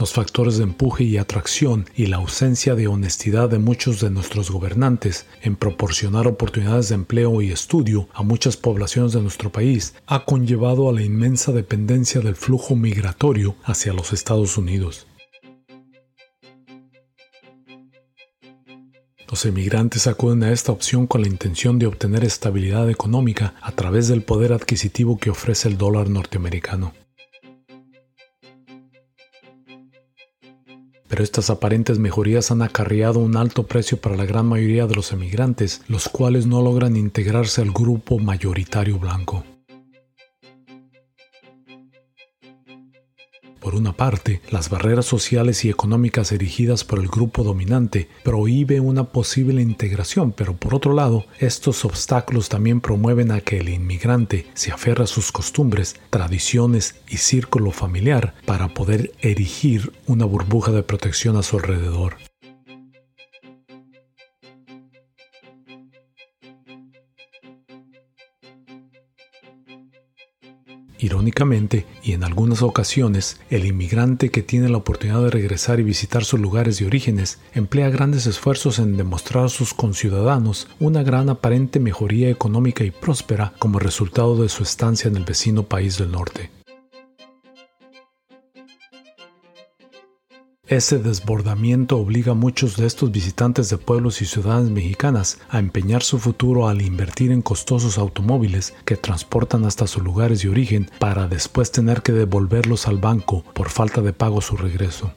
Los 0.00 0.14
factores 0.14 0.56
de 0.56 0.64
empuje 0.64 1.04
y 1.04 1.18
atracción 1.18 1.84
y 1.94 2.06
la 2.06 2.16
ausencia 2.16 2.74
de 2.74 2.88
honestidad 2.88 3.50
de 3.50 3.58
muchos 3.58 4.00
de 4.00 4.08
nuestros 4.08 4.50
gobernantes 4.50 5.26
en 5.42 5.56
proporcionar 5.56 6.26
oportunidades 6.26 6.88
de 6.88 6.94
empleo 6.94 7.42
y 7.42 7.52
estudio 7.52 8.08
a 8.14 8.22
muchas 8.22 8.56
poblaciones 8.56 9.12
de 9.12 9.20
nuestro 9.20 9.52
país 9.52 9.94
ha 10.06 10.24
conllevado 10.24 10.88
a 10.88 10.94
la 10.94 11.02
inmensa 11.02 11.52
dependencia 11.52 12.22
del 12.22 12.34
flujo 12.34 12.76
migratorio 12.76 13.56
hacia 13.62 13.92
los 13.92 14.14
Estados 14.14 14.56
Unidos. 14.56 15.06
Los 19.28 19.44
emigrantes 19.44 20.06
acuden 20.06 20.44
a 20.44 20.50
esta 20.50 20.72
opción 20.72 21.06
con 21.06 21.20
la 21.20 21.28
intención 21.28 21.78
de 21.78 21.86
obtener 21.86 22.24
estabilidad 22.24 22.88
económica 22.88 23.52
a 23.60 23.72
través 23.72 24.08
del 24.08 24.22
poder 24.22 24.54
adquisitivo 24.54 25.18
que 25.18 25.28
ofrece 25.28 25.68
el 25.68 25.76
dólar 25.76 26.08
norteamericano. 26.08 26.94
Pero 31.10 31.24
estas 31.24 31.50
aparentes 31.50 31.98
mejorías 31.98 32.52
han 32.52 32.62
acarreado 32.62 33.18
un 33.18 33.36
alto 33.36 33.66
precio 33.66 34.00
para 34.00 34.16
la 34.16 34.24
gran 34.24 34.46
mayoría 34.46 34.86
de 34.86 34.94
los 34.94 35.10
emigrantes, 35.12 35.82
los 35.88 36.08
cuales 36.08 36.46
no 36.46 36.62
logran 36.62 36.96
integrarse 36.96 37.60
al 37.60 37.72
grupo 37.72 38.20
mayoritario 38.20 38.96
blanco. 38.98 39.44
Por 43.70 43.78
una 43.78 43.92
parte, 43.92 44.40
las 44.50 44.68
barreras 44.68 45.06
sociales 45.06 45.64
y 45.64 45.70
económicas 45.70 46.32
erigidas 46.32 46.82
por 46.82 46.98
el 46.98 47.06
grupo 47.06 47.44
dominante 47.44 48.08
prohíbe 48.24 48.80
una 48.80 49.04
posible 49.04 49.62
integración, 49.62 50.32
pero 50.32 50.56
por 50.56 50.74
otro 50.74 50.92
lado, 50.92 51.24
estos 51.38 51.84
obstáculos 51.84 52.48
también 52.48 52.80
promueven 52.80 53.30
a 53.30 53.42
que 53.42 53.58
el 53.58 53.68
inmigrante 53.68 54.48
se 54.54 54.72
aferre 54.72 55.04
a 55.04 55.06
sus 55.06 55.30
costumbres, 55.30 55.94
tradiciones 56.10 56.96
y 57.08 57.18
círculo 57.18 57.70
familiar 57.70 58.34
para 58.44 58.74
poder 58.74 59.12
erigir 59.20 59.92
una 60.08 60.24
burbuja 60.24 60.72
de 60.72 60.82
protección 60.82 61.36
a 61.36 61.44
su 61.44 61.56
alrededor. 61.56 62.29
Irónicamente, 71.02 71.86
y 72.02 72.12
en 72.12 72.24
algunas 72.24 72.60
ocasiones, 72.60 73.40
el 73.48 73.64
inmigrante 73.64 74.28
que 74.28 74.42
tiene 74.42 74.68
la 74.68 74.76
oportunidad 74.76 75.22
de 75.22 75.30
regresar 75.30 75.80
y 75.80 75.82
visitar 75.82 76.26
sus 76.26 76.38
lugares 76.38 76.78
de 76.78 76.86
orígenes 76.86 77.38
emplea 77.54 77.88
grandes 77.88 78.26
esfuerzos 78.26 78.78
en 78.78 78.98
demostrar 78.98 79.46
a 79.46 79.48
sus 79.48 79.72
conciudadanos 79.72 80.68
una 80.78 81.02
gran 81.02 81.30
aparente 81.30 81.80
mejoría 81.80 82.28
económica 82.28 82.84
y 82.84 82.90
próspera 82.90 83.54
como 83.58 83.78
resultado 83.78 84.42
de 84.42 84.50
su 84.50 84.62
estancia 84.62 85.08
en 85.08 85.16
el 85.16 85.24
vecino 85.24 85.62
país 85.62 85.96
del 85.96 86.12
norte. 86.12 86.50
Ese 90.70 91.00
desbordamiento 91.00 91.98
obliga 91.98 92.30
a 92.30 92.36
muchos 92.36 92.76
de 92.76 92.86
estos 92.86 93.10
visitantes 93.10 93.68
de 93.70 93.76
pueblos 93.76 94.22
y 94.22 94.24
ciudades 94.24 94.70
mexicanas 94.70 95.40
a 95.48 95.58
empeñar 95.58 96.04
su 96.04 96.20
futuro 96.20 96.68
al 96.68 96.80
invertir 96.80 97.32
en 97.32 97.42
costosos 97.42 97.98
automóviles 97.98 98.72
que 98.84 98.96
transportan 98.96 99.64
hasta 99.64 99.88
sus 99.88 100.04
lugares 100.04 100.42
de 100.42 100.48
origen 100.48 100.88
para 101.00 101.26
después 101.26 101.72
tener 101.72 102.02
que 102.02 102.12
devolverlos 102.12 102.86
al 102.86 102.98
banco 102.98 103.42
por 103.52 103.68
falta 103.68 104.00
de 104.00 104.12
pago 104.12 104.40
su 104.40 104.56
regreso. 104.56 105.12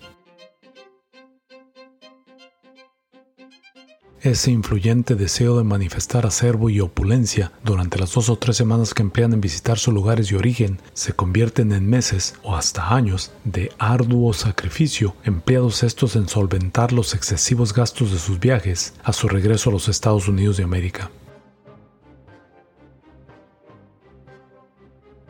Ese 4.23 4.51
influyente 4.51 5.15
deseo 5.15 5.57
de 5.57 5.65
manifestar 5.65 6.25
acervo 6.25 6.69
y 6.69 6.79
opulencia 6.79 7.51
durante 7.61 7.99
las 7.99 8.13
dos 8.13 8.29
o 8.29 8.37
tres 8.37 8.55
semanas 8.55 8.93
que 8.93 9.01
emplean 9.01 9.33
en 9.33 9.41
visitar 9.41 9.77
sus 9.77 9.93
lugares 9.93 10.29
de 10.29 10.37
origen 10.37 10.79
se 10.93 11.11
convierten 11.11 11.73
en 11.73 11.89
meses 11.89 12.35
o 12.41 12.55
hasta 12.55 12.95
años 12.95 13.33
de 13.43 13.73
arduo 13.79 14.31
sacrificio 14.31 15.13
empleados 15.25 15.83
estos 15.83 16.15
en 16.15 16.29
solventar 16.29 16.93
los 16.93 17.13
excesivos 17.13 17.73
gastos 17.73 18.13
de 18.13 18.17
sus 18.17 18.39
viajes 18.39 18.93
a 19.03 19.11
su 19.11 19.27
regreso 19.27 19.71
a 19.71 19.73
los 19.73 19.89
Estados 19.89 20.29
Unidos 20.29 20.55
de 20.55 20.63
América. 20.63 21.11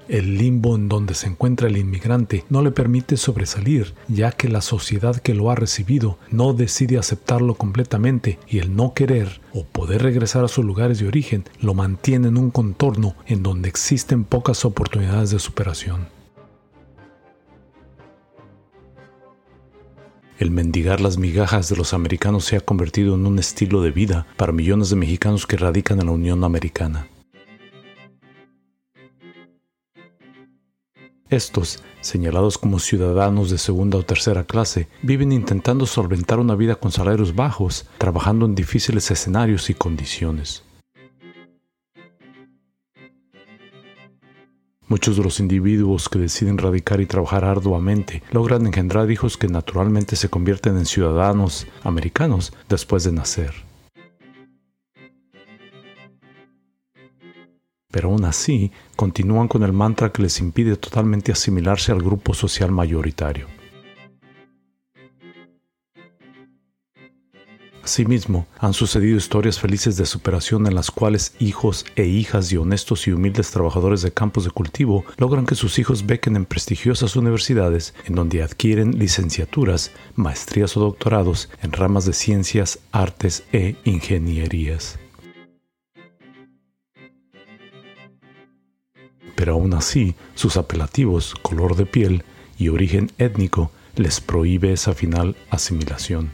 El 0.09 0.37
limbo 0.37 0.75
en 0.75 0.89
donde 0.89 1.13
se 1.13 1.27
encuentra 1.27 1.67
el 1.67 1.77
inmigrante 1.77 2.43
no 2.49 2.61
le 2.61 2.71
permite 2.71 3.15
sobresalir, 3.15 3.93
ya 4.09 4.31
que 4.31 4.49
la 4.49 4.61
sociedad 4.61 5.15
que 5.15 5.33
lo 5.33 5.49
ha 5.49 5.55
recibido 5.55 6.17
no 6.29 6.53
decide 6.53 6.97
aceptarlo 6.97 7.55
completamente 7.55 8.37
y 8.47 8.59
el 8.59 8.75
no 8.75 8.93
querer 8.93 9.39
o 9.53 9.63
poder 9.63 10.03
regresar 10.03 10.43
a 10.43 10.49
sus 10.49 10.65
lugares 10.65 10.99
de 10.99 11.07
origen 11.07 11.45
lo 11.61 11.73
mantiene 11.73 12.27
en 12.27 12.37
un 12.37 12.51
contorno 12.51 13.15
en 13.27 13.43
donde 13.43 13.69
existen 13.69 14.25
pocas 14.25 14.65
oportunidades 14.65 15.31
de 15.31 15.39
superación. 15.39 16.07
El 20.37 20.51
mendigar 20.51 20.99
las 20.99 21.17
migajas 21.17 21.69
de 21.69 21.77
los 21.77 21.93
americanos 21.93 22.43
se 22.43 22.57
ha 22.57 22.59
convertido 22.59 23.15
en 23.15 23.25
un 23.25 23.39
estilo 23.39 23.81
de 23.81 23.91
vida 23.91 24.27
para 24.35 24.51
millones 24.51 24.89
de 24.89 24.97
mexicanos 24.97 25.47
que 25.47 25.55
radican 25.55 26.01
en 26.01 26.07
la 26.07 26.11
Unión 26.11 26.43
Americana. 26.43 27.07
Estos, 31.33 31.81
señalados 32.01 32.59
como 32.59 32.77
ciudadanos 32.77 33.49
de 33.49 33.57
segunda 33.57 33.97
o 33.97 34.03
tercera 34.03 34.43
clase, 34.43 34.87
viven 35.01 35.31
intentando 35.31 35.87
solventar 35.87 36.37
una 36.39 36.53
vida 36.53 36.75
con 36.75 36.91
salarios 36.91 37.33
bajos, 37.33 37.87
trabajando 37.97 38.45
en 38.45 38.53
difíciles 38.53 39.09
escenarios 39.09 39.71
y 39.71 39.73
condiciones. 39.73 40.63
Muchos 44.87 45.17
de 45.17 45.23
los 45.23 45.39
individuos 45.39 46.07
que 46.07 46.19
deciden 46.19 46.59
radicar 46.59 47.01
y 47.01 47.07
trabajar 47.07 47.45
arduamente 47.45 48.21
logran 48.29 48.67
engendrar 48.67 49.09
hijos 49.09 49.35
que 49.35 49.47
naturalmente 49.47 50.15
se 50.15 50.29
convierten 50.29 50.77
en 50.77 50.85
ciudadanos 50.85 51.65
americanos 51.83 52.53
después 52.69 53.05
de 53.05 53.11
nacer. 53.11 53.72
Pero 57.93 58.09
aún 58.09 58.25
así, 58.25 58.71
continúan 58.95 59.47
con 59.47 59.61
el 59.61 59.71
mantra 59.71 60.11
que 60.11 60.23
les 60.23 60.39
impide 60.39 60.77
totalmente 60.77 61.31
asimilarse 61.31 61.91
al 61.91 62.01
grupo 62.01 62.33
social 62.33 62.71
mayoritario. 62.71 63.45
Asimismo, 67.83 68.47
han 68.57 68.73
sucedido 68.73 69.17
historias 69.17 69.59
felices 69.59 69.95
de 69.95 70.07
superación 70.07 70.65
en 70.65 70.73
las 70.73 70.89
cuales 70.89 71.35
hijos 71.37 71.85
e 71.95 72.05
hijas 72.05 72.49
de 72.49 72.57
honestos 72.57 73.07
y 73.07 73.11
humildes 73.11 73.51
trabajadores 73.51 74.01
de 74.01 74.11
campos 74.11 74.45
de 74.45 74.51
cultivo 74.51 75.05
logran 75.17 75.45
que 75.45 75.53
sus 75.53 75.77
hijos 75.77 76.07
bequen 76.07 76.35
en 76.35 76.45
prestigiosas 76.45 77.15
universidades 77.15 77.93
en 78.05 78.15
donde 78.15 78.41
adquieren 78.41 78.97
licenciaturas, 78.97 79.91
maestrías 80.15 80.75
o 80.77 80.79
doctorados 80.79 81.49
en 81.61 81.73
ramas 81.73 82.05
de 82.05 82.13
ciencias, 82.13 82.79
artes 82.91 83.43
e 83.51 83.75
ingenierías. 83.83 84.97
Pero 89.43 89.55
aún 89.55 89.73
así, 89.73 90.15
sus 90.35 90.55
apelativos, 90.55 91.35
color 91.41 91.75
de 91.75 91.85
piel 91.85 92.23
y 92.57 92.69
origen 92.69 93.11
étnico 93.17 93.71
les 93.97 94.21
prohíbe 94.21 94.71
esa 94.71 94.93
final 94.93 95.35
asimilación. 95.49 96.31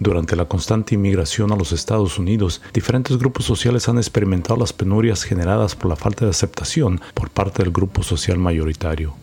Durante 0.00 0.34
la 0.34 0.46
constante 0.46 0.96
inmigración 0.96 1.52
a 1.52 1.56
los 1.56 1.70
Estados 1.70 2.18
Unidos, 2.18 2.60
diferentes 2.74 3.16
grupos 3.16 3.44
sociales 3.44 3.88
han 3.88 3.98
experimentado 3.98 4.58
las 4.58 4.72
penurias 4.72 5.22
generadas 5.22 5.76
por 5.76 5.88
la 5.88 5.94
falta 5.94 6.24
de 6.24 6.32
aceptación 6.32 7.00
por 7.14 7.30
parte 7.30 7.62
del 7.62 7.70
grupo 7.70 8.02
social 8.02 8.36
mayoritario. 8.36 9.14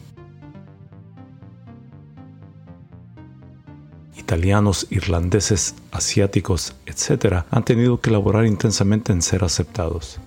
Italianos, 4.29 4.85
irlandeses, 4.91 5.73
asiáticos, 5.91 6.75
etc., 6.85 7.45
han 7.49 7.65
tenido 7.65 7.99
que 7.99 8.11
laborar 8.11 8.45
intensamente 8.45 9.11
en 9.11 9.23
ser 9.23 9.43
aceptados. 9.43 10.19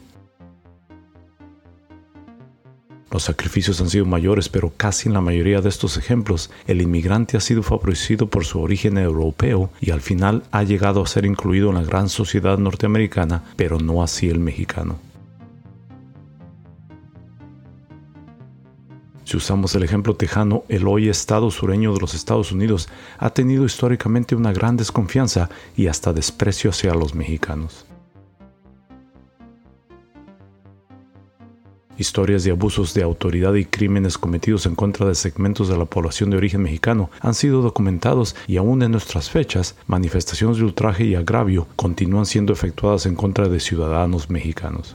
Los 3.13 3.23
sacrificios 3.23 3.81
han 3.81 3.89
sido 3.89 4.05
mayores, 4.05 4.49
pero 4.49 4.73
casi 4.77 5.07
en 5.07 5.15
la 5.15 5.21
mayoría 5.21 5.61
de 5.61 5.69
estos 5.69 5.99
ejemplos, 5.99 6.51
el 6.67 6.83
inmigrante 6.83 7.37
ha 7.37 7.41
sido 7.41 7.63
favorecido 7.63 8.27
por 8.27 8.45
su 8.45 8.61
origen 8.61 8.99
europeo 8.99 9.71
y 9.81 9.93
al 9.93 10.01
final 10.01 10.43
ha 10.51 10.65
llegado 10.65 11.01
a 11.01 11.07
ser 11.07 11.25
incluido 11.25 11.69
en 11.69 11.77
la 11.77 11.85
gran 11.85 12.09
sociedad 12.09 12.59
norteamericana, 12.59 13.45
pero 13.55 13.79
no 13.79 14.03
así 14.03 14.29
el 14.29 14.41
mexicano. 14.41 15.12
Si 19.33 19.39
usamos 19.39 19.75
el 19.75 19.83
ejemplo 19.83 20.15
tejano, 20.15 20.65
el 20.69 20.87
hoy 20.87 21.09
Estado 21.09 21.51
sureño 21.51 21.95
de 21.95 22.01
los 22.01 22.13
Estados 22.13 22.53
Unidos 22.53 22.91
ha 23.17 23.31
tenido 23.31 23.65
históricamente 23.65 24.35
una 24.35 24.53
gran 24.53 24.77
desconfianza 24.77 25.49
y 25.75 25.87
hasta 25.87 26.13
desprecio 26.13 26.69
hacia 26.69 26.93
los 26.93 27.15
mexicanos. 27.15 27.87
Historias 31.97 32.45
de 32.45 32.51
abusos 32.51 32.93
de 32.93 33.05
autoridad 33.05 33.55
y 33.55 33.65
crímenes 33.65 34.19
cometidos 34.19 34.67
en 34.67 34.75
contra 34.75 35.07
de 35.07 35.15
segmentos 35.15 35.67
de 35.67 35.79
la 35.79 35.87
población 35.87 36.29
de 36.29 36.37
origen 36.37 36.61
mexicano 36.61 37.09
han 37.21 37.33
sido 37.33 37.63
documentados 37.63 38.37
y 38.47 38.59
aún 38.59 38.83
en 38.83 38.91
nuestras 38.91 39.31
fechas, 39.31 39.77
manifestaciones 39.87 40.59
de 40.59 40.65
ultraje 40.65 41.07
y 41.07 41.15
agravio 41.15 41.69
continúan 41.77 42.27
siendo 42.27 42.53
efectuadas 42.53 43.07
en 43.07 43.15
contra 43.15 43.49
de 43.49 43.61
ciudadanos 43.61 44.29
mexicanos. 44.29 44.95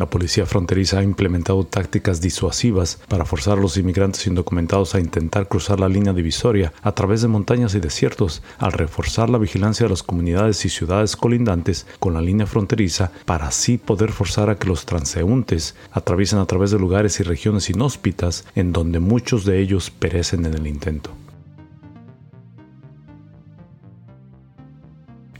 La 0.00 0.08
policía 0.08 0.46
fronteriza 0.46 0.98
ha 0.98 1.02
implementado 1.02 1.66
tácticas 1.66 2.22
disuasivas 2.22 2.98
para 3.06 3.26
forzar 3.26 3.58
a 3.58 3.60
los 3.60 3.76
inmigrantes 3.76 4.26
indocumentados 4.26 4.94
a 4.94 4.98
intentar 4.98 5.46
cruzar 5.46 5.78
la 5.78 5.90
línea 5.90 6.14
divisoria 6.14 6.72
a 6.80 6.92
través 6.92 7.20
de 7.20 7.28
montañas 7.28 7.74
y 7.74 7.80
desiertos, 7.80 8.42
al 8.56 8.72
reforzar 8.72 9.28
la 9.28 9.36
vigilancia 9.36 9.84
de 9.84 9.90
las 9.90 10.02
comunidades 10.02 10.64
y 10.64 10.70
ciudades 10.70 11.16
colindantes 11.16 11.86
con 11.98 12.14
la 12.14 12.22
línea 12.22 12.46
fronteriza 12.46 13.12
para 13.26 13.48
así 13.48 13.76
poder 13.76 14.10
forzar 14.10 14.48
a 14.48 14.56
que 14.56 14.68
los 14.68 14.86
transeúntes 14.86 15.74
atraviesen 15.92 16.38
a 16.38 16.46
través 16.46 16.70
de 16.70 16.78
lugares 16.78 17.20
y 17.20 17.22
regiones 17.22 17.68
inhóspitas 17.68 18.46
en 18.54 18.72
donde 18.72 19.00
muchos 19.00 19.44
de 19.44 19.60
ellos 19.60 19.90
perecen 19.90 20.46
en 20.46 20.54
el 20.54 20.66
intento. 20.66 21.10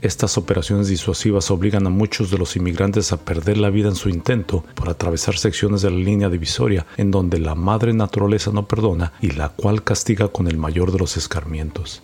Estas 0.01 0.37
operaciones 0.37 0.87
disuasivas 0.87 1.51
obligan 1.51 1.85
a 1.85 1.91
muchos 1.91 2.31
de 2.31 2.39
los 2.39 2.55
inmigrantes 2.55 3.11
a 3.11 3.17
perder 3.17 3.57
la 3.57 3.69
vida 3.69 3.89
en 3.89 3.95
su 3.95 4.09
intento 4.09 4.65
por 4.73 4.89
atravesar 4.89 5.37
secciones 5.37 5.83
de 5.83 5.91
la 5.91 5.97
línea 5.97 6.29
divisoria 6.29 6.87
en 6.97 7.11
donde 7.11 7.39
la 7.39 7.53
madre 7.53 7.93
naturaleza 7.93 8.51
no 8.51 8.67
perdona 8.67 9.13
y 9.21 9.31
la 9.31 9.49
cual 9.49 9.83
castiga 9.83 10.29
con 10.29 10.47
el 10.47 10.57
mayor 10.57 10.91
de 10.91 10.97
los 10.99 11.17
escarmientos, 11.17 12.01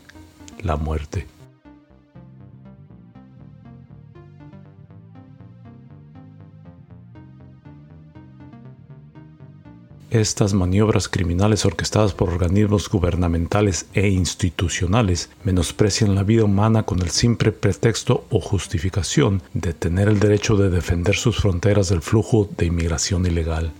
la 0.62 0.78
muerte. 0.78 1.26
Estas 10.10 10.54
maniobras 10.54 11.10
criminales 11.10 11.66
orquestadas 11.66 12.14
por 12.14 12.30
organismos 12.30 12.90
gubernamentales 12.90 13.88
e 13.94 14.08
institucionales 14.08 15.30
menosprecian 15.44 16.16
la 16.16 16.24
vida 16.24 16.46
humana 16.46 16.84
con 16.84 17.02
el 17.02 17.10
simple 17.10 17.52
pretexto 17.52 18.26
o 18.30 18.40
justificación 18.40 19.42
de 19.54 19.74
tener 19.74 20.08
el 20.08 20.20
derecho 20.20 20.56
de 20.56 20.70
defender 20.70 21.16
sus 21.16 21.38
fronteras 21.38 21.90
del 21.90 22.02
flujo 22.02 22.48
de 22.58 22.68
inmigración 22.68 23.26
ilegal. 23.26 23.74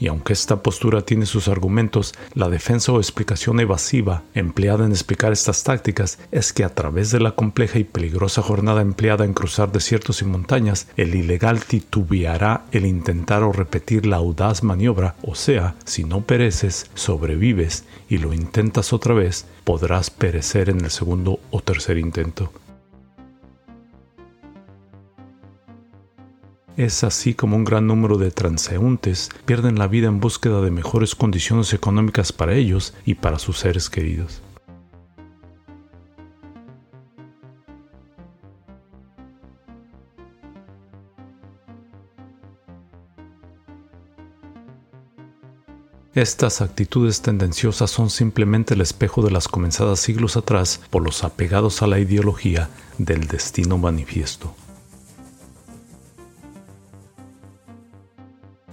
Y 0.00 0.08
aunque 0.08 0.32
esta 0.32 0.62
postura 0.62 1.02
tiene 1.02 1.26
sus 1.26 1.46
argumentos, 1.46 2.14
la 2.34 2.48
defensa 2.48 2.90
o 2.90 2.98
explicación 2.98 3.60
evasiva 3.60 4.22
empleada 4.34 4.86
en 4.86 4.92
explicar 4.92 5.32
estas 5.32 5.62
tácticas 5.62 6.18
es 6.32 6.52
que 6.52 6.64
a 6.64 6.74
través 6.74 7.10
de 7.10 7.20
la 7.20 7.32
compleja 7.32 7.78
y 7.78 7.84
peligrosa 7.84 8.42
jornada 8.42 8.80
empleada 8.80 9.26
en 9.26 9.34
cruzar 9.34 9.70
desiertos 9.70 10.22
y 10.22 10.24
montañas, 10.24 10.88
el 10.96 11.14
ilegal 11.14 11.62
titubeará 11.62 12.64
el 12.72 12.86
intentar 12.86 13.42
o 13.42 13.52
repetir 13.52 14.06
la 14.06 14.16
audaz 14.16 14.62
maniobra, 14.62 15.16
o 15.22 15.34
sea, 15.34 15.76
si 15.84 16.04
no 16.04 16.22
pereces, 16.22 16.90
sobrevives 16.94 17.84
y 18.08 18.18
lo 18.18 18.32
intentas 18.32 18.94
otra 18.94 19.12
vez, 19.14 19.44
podrás 19.64 20.10
perecer 20.10 20.70
en 20.70 20.80
el 20.80 20.90
segundo 20.90 21.40
o 21.50 21.60
tercer 21.60 21.98
intento. 21.98 22.50
Es 26.76 27.04
así 27.04 27.34
como 27.34 27.56
un 27.56 27.64
gran 27.64 27.86
número 27.86 28.16
de 28.16 28.30
transeúntes 28.30 29.28
pierden 29.44 29.78
la 29.78 29.86
vida 29.86 30.08
en 30.08 30.20
búsqueda 30.20 30.60
de 30.62 30.70
mejores 30.70 31.14
condiciones 31.14 31.74
económicas 31.74 32.32
para 32.32 32.54
ellos 32.54 32.94
y 33.04 33.14
para 33.14 33.38
sus 33.38 33.58
seres 33.58 33.90
queridos. 33.90 34.40
Estas 46.14 46.60
actitudes 46.60 47.22
tendenciosas 47.22 47.90
son 47.90 48.10
simplemente 48.10 48.74
el 48.74 48.80
espejo 48.80 49.22
de 49.22 49.30
las 49.30 49.46
comenzadas 49.46 50.00
siglos 50.00 50.36
atrás 50.36 50.80
por 50.90 51.04
los 51.04 51.22
apegados 51.22 51.82
a 51.82 51.86
la 51.86 52.00
ideología 52.00 52.68
del 52.98 53.28
destino 53.28 53.78
manifiesto. 53.78 54.52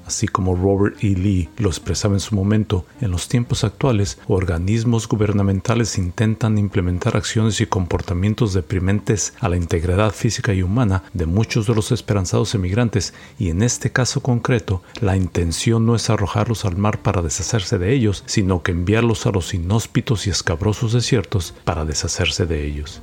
Así 0.07 0.27
como 0.27 0.55
Robert 0.55 1.03
E. 1.03 1.09
Lee 1.09 1.49
lo 1.57 1.69
expresaba 1.69 2.15
en 2.15 2.19
su 2.19 2.33
momento, 2.33 2.85
en 3.01 3.11
los 3.11 3.27
tiempos 3.27 3.63
actuales, 3.63 4.17
organismos 4.27 5.07
gubernamentales 5.07 5.97
intentan 5.97 6.57
implementar 6.57 7.15
acciones 7.15 7.61
y 7.61 7.65
comportamientos 7.65 8.53
deprimentes 8.53 9.33
a 9.39 9.49
la 9.49 9.57
integridad 9.57 10.11
física 10.11 10.53
y 10.53 10.63
humana 10.63 11.03
de 11.13 11.25
muchos 11.25 11.67
de 11.67 11.75
los 11.75 11.91
esperanzados 11.91 12.55
emigrantes 12.55 13.13
y 13.37 13.49
en 13.49 13.61
este 13.61 13.91
caso 13.91 14.21
concreto, 14.21 14.81
la 15.01 15.17
intención 15.17 15.85
no 15.85 15.95
es 15.95 16.09
arrojarlos 16.09 16.65
al 16.65 16.77
mar 16.77 16.99
para 17.01 17.21
deshacerse 17.21 17.77
de 17.77 17.93
ellos, 17.93 18.23
sino 18.25 18.63
que 18.63 18.71
enviarlos 18.71 19.25
a 19.25 19.31
los 19.31 19.53
inhóspitos 19.53 20.25
y 20.25 20.29
escabrosos 20.29 20.93
desiertos 20.93 21.53
para 21.63 21.85
deshacerse 21.85 22.45
de 22.45 22.65
ellos. 22.65 23.01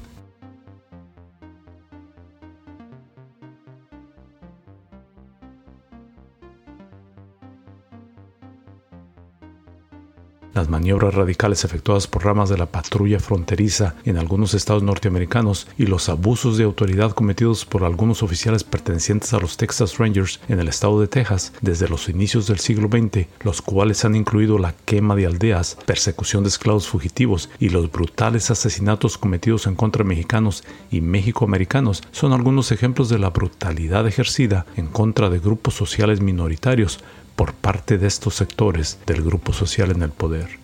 Las 10.55 10.69
maniobras 10.69 11.15
radicales 11.15 11.65
efectuadas 11.65 12.07
por 12.07 12.25
ramas 12.25 12.49
de 12.49 12.57
la 12.57 12.67
patrulla 12.67 13.21
fronteriza 13.21 13.97
en 14.05 14.17
algunos 14.17 14.55
estados 14.55 14.83
norteamericanos 14.83 15.67
y 15.77 15.87
los 15.87 16.09
abusos 16.09 16.57
de 16.57 16.65
autoridad 16.65 17.13
cometidos 17.13 17.65
por 17.65 17.85
algunos 17.85 18.23
oficiales 18.23 18.65
pertenecientes 18.65 19.33
a 19.35 19.41
los 19.41 19.57
Texas 19.57 19.99
Rangers 19.99 20.41
en 20.49 20.61
el 20.61 20.69
estado 20.69 21.01
de 21.01 21.09
Texas 21.09 21.53
desde 21.61 21.89
los 21.89 22.09
inicios 22.09 22.47
del 22.47 22.61
siglo 22.61 22.89
XX, 22.89 23.27
los 23.43 23.63
cuales 23.63 24.05
han 24.05 24.15
incluido 24.15 24.59
la 24.59 24.75
quema 24.85 25.17
de 25.17 25.27
aldeas, 25.27 25.77
persecución 25.87 26.45
de 26.45 26.49
esclavos 26.49 26.89
fugitivos 26.89 27.51
y 27.59 27.69
los 27.69 27.91
brutales 27.91 28.51
asesinatos 28.51 29.19
cometidos 29.19 29.67
en 29.67 29.75
contra 29.75 30.05
de 30.05 30.09
mexicanos 30.09 30.65
y 30.91 31.01
mexicoamericanos, 31.01 32.03
son 32.13 32.33
algunos 32.33 32.73
ejemplos 32.73 33.09
de 33.09 33.19
la 33.19 33.31
brutalidad 33.31 34.07
ejercida 34.07 34.67
en 34.77 34.87
contra 34.87 35.31
de 35.31 35.41
grupos 35.41 35.75
sociales 35.75 36.21
minoritarios 36.21 37.01
por 37.37 37.55
parte 37.55 37.99
de 37.99 38.07
estos 38.07 38.35
sectores 38.35 38.99
del 39.07 39.23
grupo 39.23 39.53
social 39.53 39.91
en 39.91 40.03
el 40.03 40.11
poder. 40.11 40.64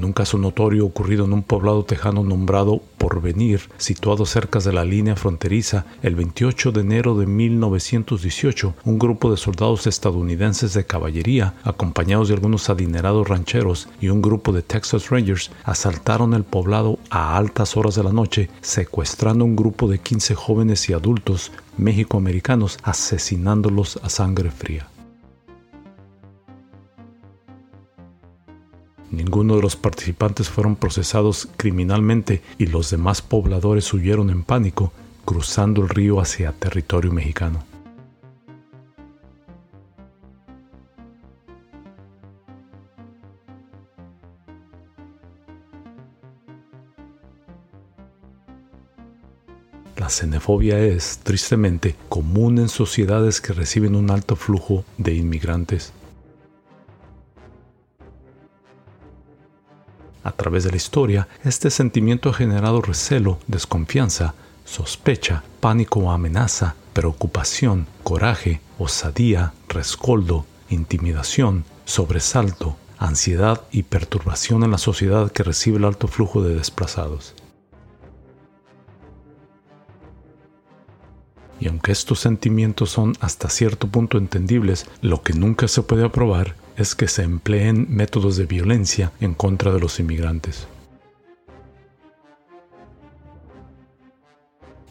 En 0.00 0.06
un 0.06 0.14
caso 0.14 0.38
notorio 0.38 0.86
ocurrido 0.86 1.26
en 1.26 1.34
un 1.34 1.42
poblado 1.42 1.84
tejano 1.84 2.24
nombrado 2.24 2.80
Porvenir, 2.96 3.60
situado 3.76 4.24
cerca 4.24 4.58
de 4.58 4.72
la 4.72 4.82
línea 4.82 5.14
fronteriza, 5.14 5.84
el 6.02 6.14
28 6.14 6.72
de 6.72 6.80
enero 6.80 7.18
de 7.18 7.26
1918, 7.26 8.76
un 8.86 8.98
grupo 8.98 9.30
de 9.30 9.36
soldados 9.36 9.86
estadounidenses 9.86 10.72
de 10.72 10.86
caballería, 10.86 11.52
acompañados 11.64 12.28
de 12.28 12.34
algunos 12.34 12.70
adinerados 12.70 13.28
rancheros 13.28 13.90
y 14.00 14.08
un 14.08 14.22
grupo 14.22 14.52
de 14.52 14.62
Texas 14.62 15.10
Rangers, 15.10 15.50
asaltaron 15.64 16.32
el 16.32 16.44
poblado 16.44 16.98
a 17.10 17.36
altas 17.36 17.76
horas 17.76 17.94
de 17.94 18.04
la 18.04 18.12
noche, 18.12 18.48
secuestrando 18.62 19.44
un 19.44 19.54
grupo 19.54 19.86
de 19.86 19.98
15 19.98 20.34
jóvenes 20.34 20.88
y 20.88 20.94
adultos 20.94 21.52
mexicoamericanos, 21.76 22.78
asesinándolos 22.82 24.00
a 24.02 24.08
sangre 24.08 24.50
fría. 24.50 24.89
Ninguno 29.10 29.56
de 29.56 29.62
los 29.62 29.74
participantes 29.74 30.48
fueron 30.48 30.76
procesados 30.76 31.48
criminalmente 31.56 32.42
y 32.58 32.66
los 32.66 32.90
demás 32.90 33.22
pobladores 33.22 33.92
huyeron 33.92 34.30
en 34.30 34.44
pánico, 34.44 34.92
cruzando 35.24 35.82
el 35.82 35.88
río 35.88 36.20
hacia 36.20 36.52
territorio 36.52 37.12
mexicano. 37.12 37.64
La 49.96 50.08
xenofobia 50.08 50.78
es, 50.78 51.18
tristemente, 51.22 51.94
común 52.08 52.58
en 52.58 52.68
sociedades 52.68 53.40
que 53.40 53.52
reciben 53.52 53.96
un 53.96 54.10
alto 54.10 54.34
flujo 54.34 54.84
de 54.96 55.14
inmigrantes. 55.14 55.92
A 60.22 60.32
través 60.32 60.64
de 60.64 60.70
la 60.70 60.76
historia, 60.76 61.28
este 61.44 61.70
sentimiento 61.70 62.28
ha 62.28 62.34
generado 62.34 62.82
recelo, 62.82 63.38
desconfianza, 63.46 64.34
sospecha, 64.64 65.42
pánico 65.60 66.00
o 66.00 66.10
amenaza, 66.10 66.74
preocupación, 66.92 67.86
coraje, 68.02 68.60
osadía, 68.78 69.54
rescoldo, 69.68 70.44
intimidación, 70.68 71.64
sobresalto, 71.86 72.76
ansiedad 72.98 73.62
y 73.72 73.84
perturbación 73.84 74.62
en 74.62 74.72
la 74.72 74.78
sociedad 74.78 75.32
que 75.32 75.42
recibe 75.42 75.78
el 75.78 75.86
alto 75.86 76.06
flujo 76.06 76.42
de 76.42 76.54
desplazados. 76.54 77.34
Y 81.58 81.68
aunque 81.68 81.92
estos 81.92 82.20
sentimientos 82.20 82.90
son 82.90 83.16
hasta 83.20 83.48
cierto 83.50 83.86
punto 83.86 84.18
entendibles, 84.18 84.86
lo 85.02 85.22
que 85.22 85.34
nunca 85.34 85.68
se 85.68 85.82
puede 85.82 86.04
aprobar 86.04 86.56
es 86.80 86.94
que 86.94 87.08
se 87.08 87.22
empleen 87.22 87.88
métodos 87.90 88.38
de 88.38 88.46
violencia 88.46 89.12
en 89.20 89.34
contra 89.34 89.70
de 89.70 89.80
los 89.80 90.00
inmigrantes. 90.00 90.66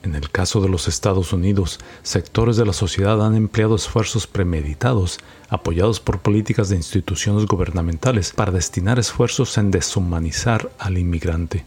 En 0.03 0.13
el 0.13 0.29
caso 0.29 0.61
de 0.61 0.69
los 0.69 0.87
Estados 0.87 1.33
Unidos, 1.33 1.79
sectores 2.03 2.57
de 2.57 2.65
la 2.67 2.73
sociedad 2.73 3.25
han 3.25 3.35
empleado 3.35 3.75
esfuerzos 3.75 4.27
premeditados, 4.27 5.17
apoyados 5.49 5.99
por 5.99 6.19
políticas 6.19 6.69
de 6.69 6.75
instituciones 6.75 7.47
gubernamentales, 7.47 8.33
para 8.33 8.51
destinar 8.51 8.99
esfuerzos 8.99 9.57
en 9.57 9.71
deshumanizar 9.71 10.71
al 10.77 10.99
inmigrante. 10.99 11.65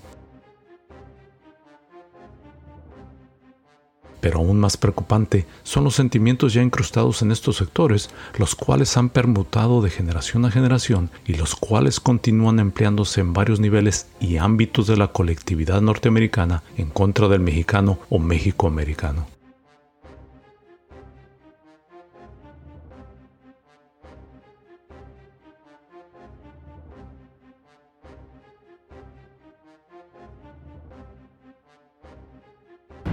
Pero 4.22 4.38
aún 4.38 4.60
más 4.60 4.76
preocupante 4.76 5.46
son 5.64 5.82
los 5.82 5.96
sentimientos 5.96 6.54
ya 6.54 6.62
incrustados 6.62 7.20
en 7.22 7.32
estos 7.32 7.56
sectores, 7.56 8.08
los 8.38 8.54
cuales 8.54 8.96
han 8.96 9.10
permutado 9.10 9.82
de 9.82 9.90
generación 9.90 10.44
a 10.44 10.50
generación 10.50 11.10
y 11.26 11.34
los 11.34 11.56
cuales 11.56 11.98
continúan 11.98 12.60
empleándose 12.60 13.20
en 13.20 13.32
varios 13.32 13.58
niveles 13.58 14.06
y 14.20 14.36
ámbitos 14.36 14.86
de 14.86 14.96
la 14.96 15.08
colectividad 15.08 15.80
norteamericana 15.80 16.62
en 16.76 16.88
contra 16.88 17.26
del 17.26 17.40
mexicano 17.40 17.98
o 18.10 18.20
mexicoamericano. 18.20 19.41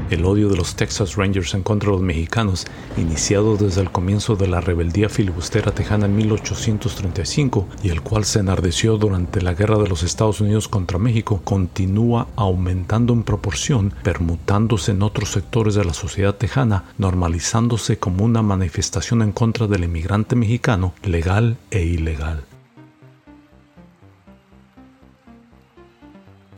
El 0.10 0.26
odio 0.26 0.50
de 0.50 0.58
los 0.58 0.76
Texas 0.76 1.16
Rangers 1.16 1.54
en 1.54 1.64
contra 1.64 1.88
de 1.88 1.98
los 1.98 2.02
mexicanos, 2.02 2.66
iniciado 2.98 3.58
desde 3.58 3.82
el 3.82 3.92
comienzo 3.92 4.36
de 4.36 4.48
la 4.48 4.60
rebeldía 4.60 5.10
filibustera 5.10 5.72
tejana 5.72 6.08
en 6.08 6.16
1835 6.16 7.68
y 7.84 7.90
el 7.90 8.02
cual 8.02 8.26
se 8.26 8.40
enardeció 8.40 8.98
durante 8.98 9.42
la 9.42 9.54
guerra 9.54 9.78
de 9.78 9.88
los 9.88 10.04
Estados 10.04 10.42
Unidos 10.42 10.68
contra 10.68 10.98
México, 10.98 11.42
continúa 11.44 12.28
aumentando 12.36 13.14
en 13.14 13.24
proporción, 13.24 13.94
permutándose 14.04 14.92
en 14.92 15.04
otros 15.04 15.32
sectores 15.32 15.76
de 15.76 15.86
la 15.86 15.94
sociedad 15.94 16.36
tejana, 16.36 16.86
normalizándose 16.98 18.00
como 18.00 18.26
una 18.26 18.42
manifestación 18.42 19.22
en 19.22 19.32
contra 19.32 19.68
del 19.68 19.84
emigrante 19.84 20.36
mexicano, 20.36 20.94
legal 21.04 21.58
e 21.72 21.84
ilegal. 21.84 22.49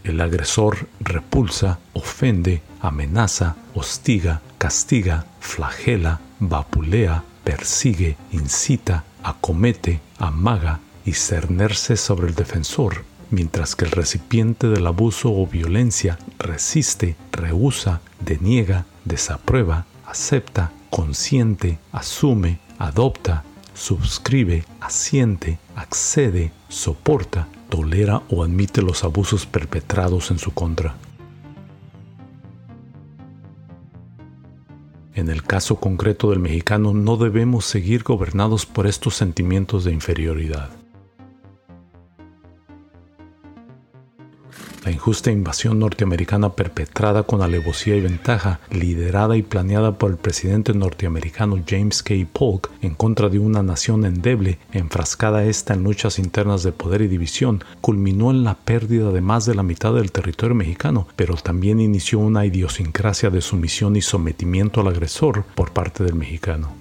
El 0.04 0.20
agresor 0.20 0.88
repulsa, 1.00 1.80
ofende, 1.94 2.62
amenaza, 2.80 3.56
hostiga, 3.74 4.42
castiga, 4.58 5.26
flagela, 5.40 6.20
vapulea, 6.40 7.24
persigue, 7.44 8.18
incita, 8.32 9.04
acomete, 9.24 10.02
amaga 10.18 10.80
y 11.06 11.14
cernerse 11.14 11.98
sobre 11.98 12.28
el 12.28 12.36
defensor, 12.36 13.04
mientras 13.30 13.76
que 13.76 13.86
el 13.86 13.92
recipiente 13.92 14.68
del 14.68 14.88
abuso 14.88 15.32
o 15.32 15.46
violencia 15.46 16.18
resiste, 16.40 17.16
rehúsa, 17.32 18.02
deniega, 18.20 18.86
desaprueba, 19.06 19.86
acepta, 20.06 20.72
consiente, 20.90 21.80
asume, 21.92 22.60
adopta, 22.80 23.44
suscribe, 23.74 24.66
asiente, 24.80 25.60
accede, 25.76 26.52
soporta, 26.70 27.48
tolera 27.72 28.22
o 28.30 28.44
admite 28.44 28.82
los 28.82 29.06
abusos 29.06 29.46
perpetrados 29.46 30.30
en 30.30 30.38
su 30.38 30.52
contra. 30.52 30.96
En 35.16 35.30
el 35.30 35.42
caso 35.44 35.78
concreto 35.78 36.30
del 36.30 36.40
mexicano 36.40 36.94
no 36.94 37.16
debemos 37.16 37.66
seguir 37.66 38.04
gobernados 38.04 38.66
por 38.66 38.88
estos 38.88 39.16
sentimientos 39.16 39.86
de 39.86 39.94
inferioridad. 39.94 40.81
La 44.84 44.90
injusta 44.90 45.32
invasión 45.32 45.78
norteamericana 45.78 46.56
perpetrada 46.56 47.22
con 47.22 47.44
alevosía 47.44 47.96
y 47.96 48.02
ventaja, 48.02 48.60
liderada 48.72 49.38
y 49.38 49.44
planeada 49.44 50.00
por 50.00 50.10
el 50.10 50.18
presidente 50.18 50.74
norteamericano 50.74 51.62
James 51.68 52.02
K. 52.02 52.16
Polk 52.34 52.72
en 52.82 52.96
contra 52.96 53.30
de 53.30 53.38
una 53.38 53.62
nación 53.62 54.06
endeble, 54.06 54.58
enfrascada 54.72 55.44
esta 55.44 55.76
en 55.76 55.84
luchas 55.84 56.18
internas 56.18 56.64
de 56.64 56.72
poder 56.72 57.04
y 57.04 57.08
división, 57.08 57.64
culminó 57.80 58.32
en 58.32 58.44
la 58.44 58.56
pérdida 58.56 59.12
de 59.12 59.22
más 59.22 59.46
de 59.46 59.54
la 59.54 59.62
mitad 59.62 59.94
del 59.94 60.12
territorio 60.12 60.56
mexicano, 60.56 61.08
pero 61.16 61.36
también 61.36 61.80
inició 61.80 62.18
una 62.18 62.48
idiosincrasia 62.48 63.30
de 63.30 63.42
sumisión 63.42 63.96
y 63.96 64.02
sometimiento 64.02 64.82
al 64.82 64.88
agresor 64.88 65.44
por 65.54 65.74
parte 65.74 66.04
del 66.04 66.16
mexicano. 66.16 66.81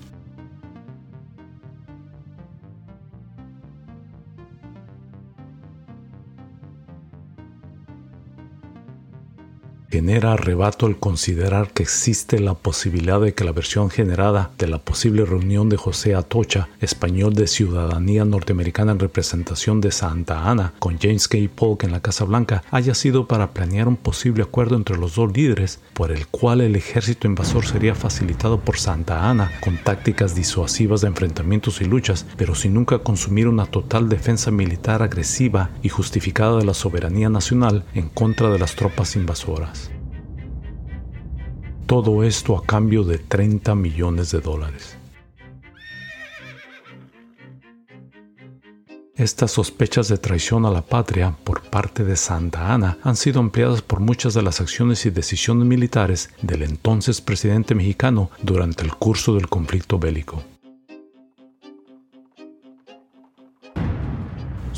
Genera 9.91 10.35
arrebato 10.35 10.87
el 10.87 10.99
considerar 10.99 11.73
que 11.73 11.83
existe 11.83 12.39
la 12.39 12.55
posibilidad 12.55 13.21
de 13.21 13.35
que 13.35 13.43
la 13.43 13.51
versión 13.51 13.91
generada 13.91 14.53
de 14.57 14.69
la 14.69 14.79
posible 14.79 15.25
reunión 15.25 15.69
de 15.69 15.77
José 15.77 16.15
Atocha, 16.15 16.69
español 16.81 17.35
de 17.35 17.49
ciudadanía 17.49 18.25
norteamericana 18.25 18.93
en 18.93 19.01
representación 19.01 19.81
de 19.81 19.91
Santa 19.91 20.49
Ana, 20.49 20.75
con 20.79 20.97
James 21.01 21.27
K. 21.27 21.39
Polk 21.53 21.83
en 21.83 21.91
la 21.91 22.01
Casa 22.01 22.25
Blanca, 22.25 22.63
haya 22.71 22.95
sido 22.95 23.27
para 23.27 23.51
planear 23.51 23.89
un 23.89 23.97
posible 23.97 24.45
acuerdo 24.45 24.77
entre 24.77 24.97
los 24.97 25.17
dos 25.17 25.37
líderes, 25.37 25.81
por 25.93 26.13
el 26.13 26.29
cual 26.29 26.61
el 26.61 26.77
ejército 26.77 27.27
invasor 27.27 27.67
sería 27.67 27.97
facilitado 27.97 28.61
por 28.61 28.79
Santa 28.79 29.29
Ana 29.29 29.51
con 29.61 29.77
tácticas 29.77 30.37
disuasivas 30.37 31.01
de 31.01 31.09
enfrentamientos 31.09 31.81
y 31.81 31.87
luchas, 31.87 32.27
pero 32.37 32.55
sin 32.55 32.75
nunca 32.75 33.01
consumir 33.01 33.49
una 33.49 33.67
total 33.67 34.09
defensa 34.09 34.53
militar 34.53 35.03
agresiva 35.03 35.71
y 35.83 35.89
justificada 35.89 36.59
de 36.59 36.65
la 36.65 36.75
soberanía 36.75 37.29
nacional 37.29 37.85
en 37.93 38.09
contra 38.09 38.51
de 38.51 38.61
las 38.61 38.77
tropas 38.77 39.17
invasoras. 39.17 39.80
Todo 41.91 42.23
esto 42.23 42.57
a 42.57 42.65
cambio 42.65 43.03
de 43.03 43.19
30 43.19 43.75
millones 43.75 44.31
de 44.31 44.41
dólares. 44.41 44.97
Estas 49.17 49.51
sospechas 49.51 50.07
de 50.07 50.17
traición 50.17 50.67
a 50.67 50.71
la 50.71 50.83
patria 50.83 51.37
por 51.43 51.63
parte 51.63 52.05
de 52.05 52.15
Santa 52.15 52.73
Ana 52.73 52.99
han 53.03 53.17
sido 53.17 53.41
ampliadas 53.41 53.83
por 53.83 53.99
muchas 53.99 54.35
de 54.35 54.43
las 54.43 54.61
acciones 54.61 55.05
y 55.05 55.11
decisiones 55.11 55.67
militares 55.67 56.31
del 56.43 56.63
entonces 56.63 57.21
presidente 57.21 57.75
mexicano 57.75 58.31
durante 58.41 58.85
el 58.85 58.95
curso 58.95 59.35
del 59.35 59.49
conflicto 59.49 59.99
bélico. 59.99 60.45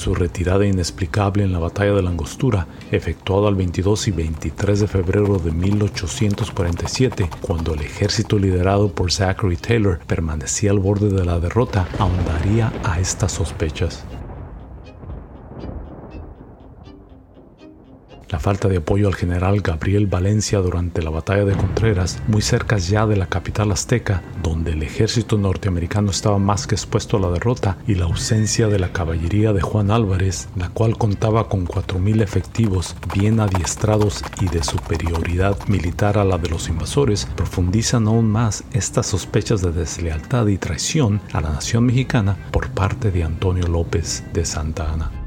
Su 0.02 0.16
retirada 0.16 0.66
inexplicable 0.66 1.44
en 1.44 1.52
la 1.52 1.60
batalla 1.60 1.92
de 1.92 2.02
la 2.02 2.10
Angostura, 2.10 2.66
efectuada 2.90 3.48
el 3.48 3.54
22 3.54 4.08
y 4.08 4.10
23 4.10 4.80
de 4.80 4.88
febrero 4.88 5.38
de 5.38 5.52
1847, 5.52 7.30
cuando 7.40 7.74
el 7.74 7.82
ejército 7.82 8.36
liderado 8.36 8.88
por 8.88 9.12
Zachary 9.12 9.58
Taylor 9.58 10.00
permanecía 10.00 10.72
al 10.72 10.80
borde 10.80 11.08
de 11.10 11.24
la 11.24 11.38
derrota, 11.38 11.86
ahondaría 12.00 12.72
a 12.82 12.98
estas 12.98 13.30
sospechas. 13.30 14.04
La 18.32 18.40
falta 18.40 18.66
de 18.66 18.78
apoyo 18.78 19.08
al 19.08 19.14
general 19.14 19.60
Gabriel 19.60 20.06
Valencia 20.06 20.58
durante 20.60 21.02
la 21.02 21.10
batalla 21.10 21.44
de 21.44 21.54
Contreras, 21.54 22.18
muy 22.28 22.40
cerca 22.40 22.78
ya 22.78 23.06
de 23.06 23.18
la 23.18 23.26
capital 23.26 23.70
azteca, 23.70 24.22
donde 24.42 24.72
el 24.72 24.82
ejército 24.82 25.36
norteamericano 25.36 26.10
estaba 26.10 26.38
más 26.38 26.66
que 26.66 26.74
expuesto 26.74 27.18
a 27.18 27.20
la 27.20 27.30
derrota, 27.30 27.76
y 27.86 27.94
la 27.94 28.06
ausencia 28.06 28.68
de 28.68 28.78
la 28.78 28.90
caballería 28.90 29.52
de 29.52 29.60
Juan 29.60 29.90
Álvarez, 29.90 30.48
la 30.56 30.70
cual 30.70 30.96
contaba 30.96 31.50
con 31.50 31.66
4.000 31.66 32.22
efectivos 32.22 32.96
bien 33.14 33.38
adiestrados 33.38 34.24
y 34.40 34.46
de 34.46 34.64
superioridad 34.64 35.58
militar 35.68 36.16
a 36.16 36.24
la 36.24 36.38
de 36.38 36.48
los 36.48 36.70
invasores, 36.70 37.28
profundizan 37.36 38.06
aún 38.06 38.30
más 38.30 38.64
estas 38.72 39.08
sospechas 39.08 39.60
de 39.60 39.72
deslealtad 39.72 40.46
y 40.46 40.56
traición 40.56 41.20
a 41.34 41.42
la 41.42 41.50
nación 41.50 41.84
mexicana 41.84 42.38
por 42.50 42.70
parte 42.70 43.10
de 43.10 43.24
Antonio 43.24 43.66
López 43.68 44.24
de 44.32 44.46
Santa 44.46 44.90
Ana. 44.90 45.21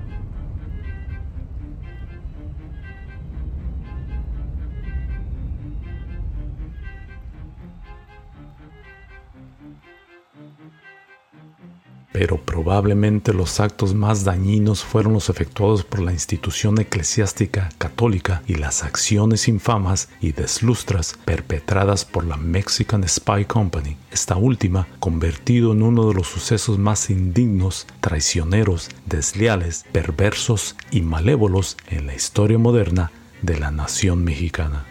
Pero 12.17 12.37
probablemente 12.37 13.33
los 13.33 13.59
actos 13.59 13.93
más 13.93 14.23
dañinos 14.23 14.85
fueron 14.85 15.11
los 15.11 15.27
efectuados 15.27 15.83
por 15.83 15.99
la 15.99 16.13
institución 16.13 16.79
eclesiástica 16.79 17.67
católica 17.77 18.41
y 18.47 18.55
las 18.55 18.85
acciones 18.85 19.49
infamas 19.49 20.07
y 20.21 20.31
deslustras 20.31 21.19
perpetradas 21.25 22.05
por 22.05 22.23
la 22.23 22.37
Mexican 22.37 23.05
Spy 23.05 23.43
Company, 23.43 23.97
esta 24.13 24.37
última 24.37 24.87
convertido 25.01 25.73
en 25.73 25.83
uno 25.83 26.07
de 26.07 26.13
los 26.13 26.27
sucesos 26.27 26.79
más 26.79 27.09
indignos, 27.09 27.85
traicioneros, 27.99 28.87
desleales, 29.05 29.83
perversos 29.91 30.77
y 30.91 31.01
malévolos 31.01 31.75
en 31.89 32.07
la 32.07 32.15
historia 32.15 32.57
moderna 32.57 33.11
de 33.41 33.59
la 33.59 33.71
nación 33.71 34.23
mexicana. 34.23 34.85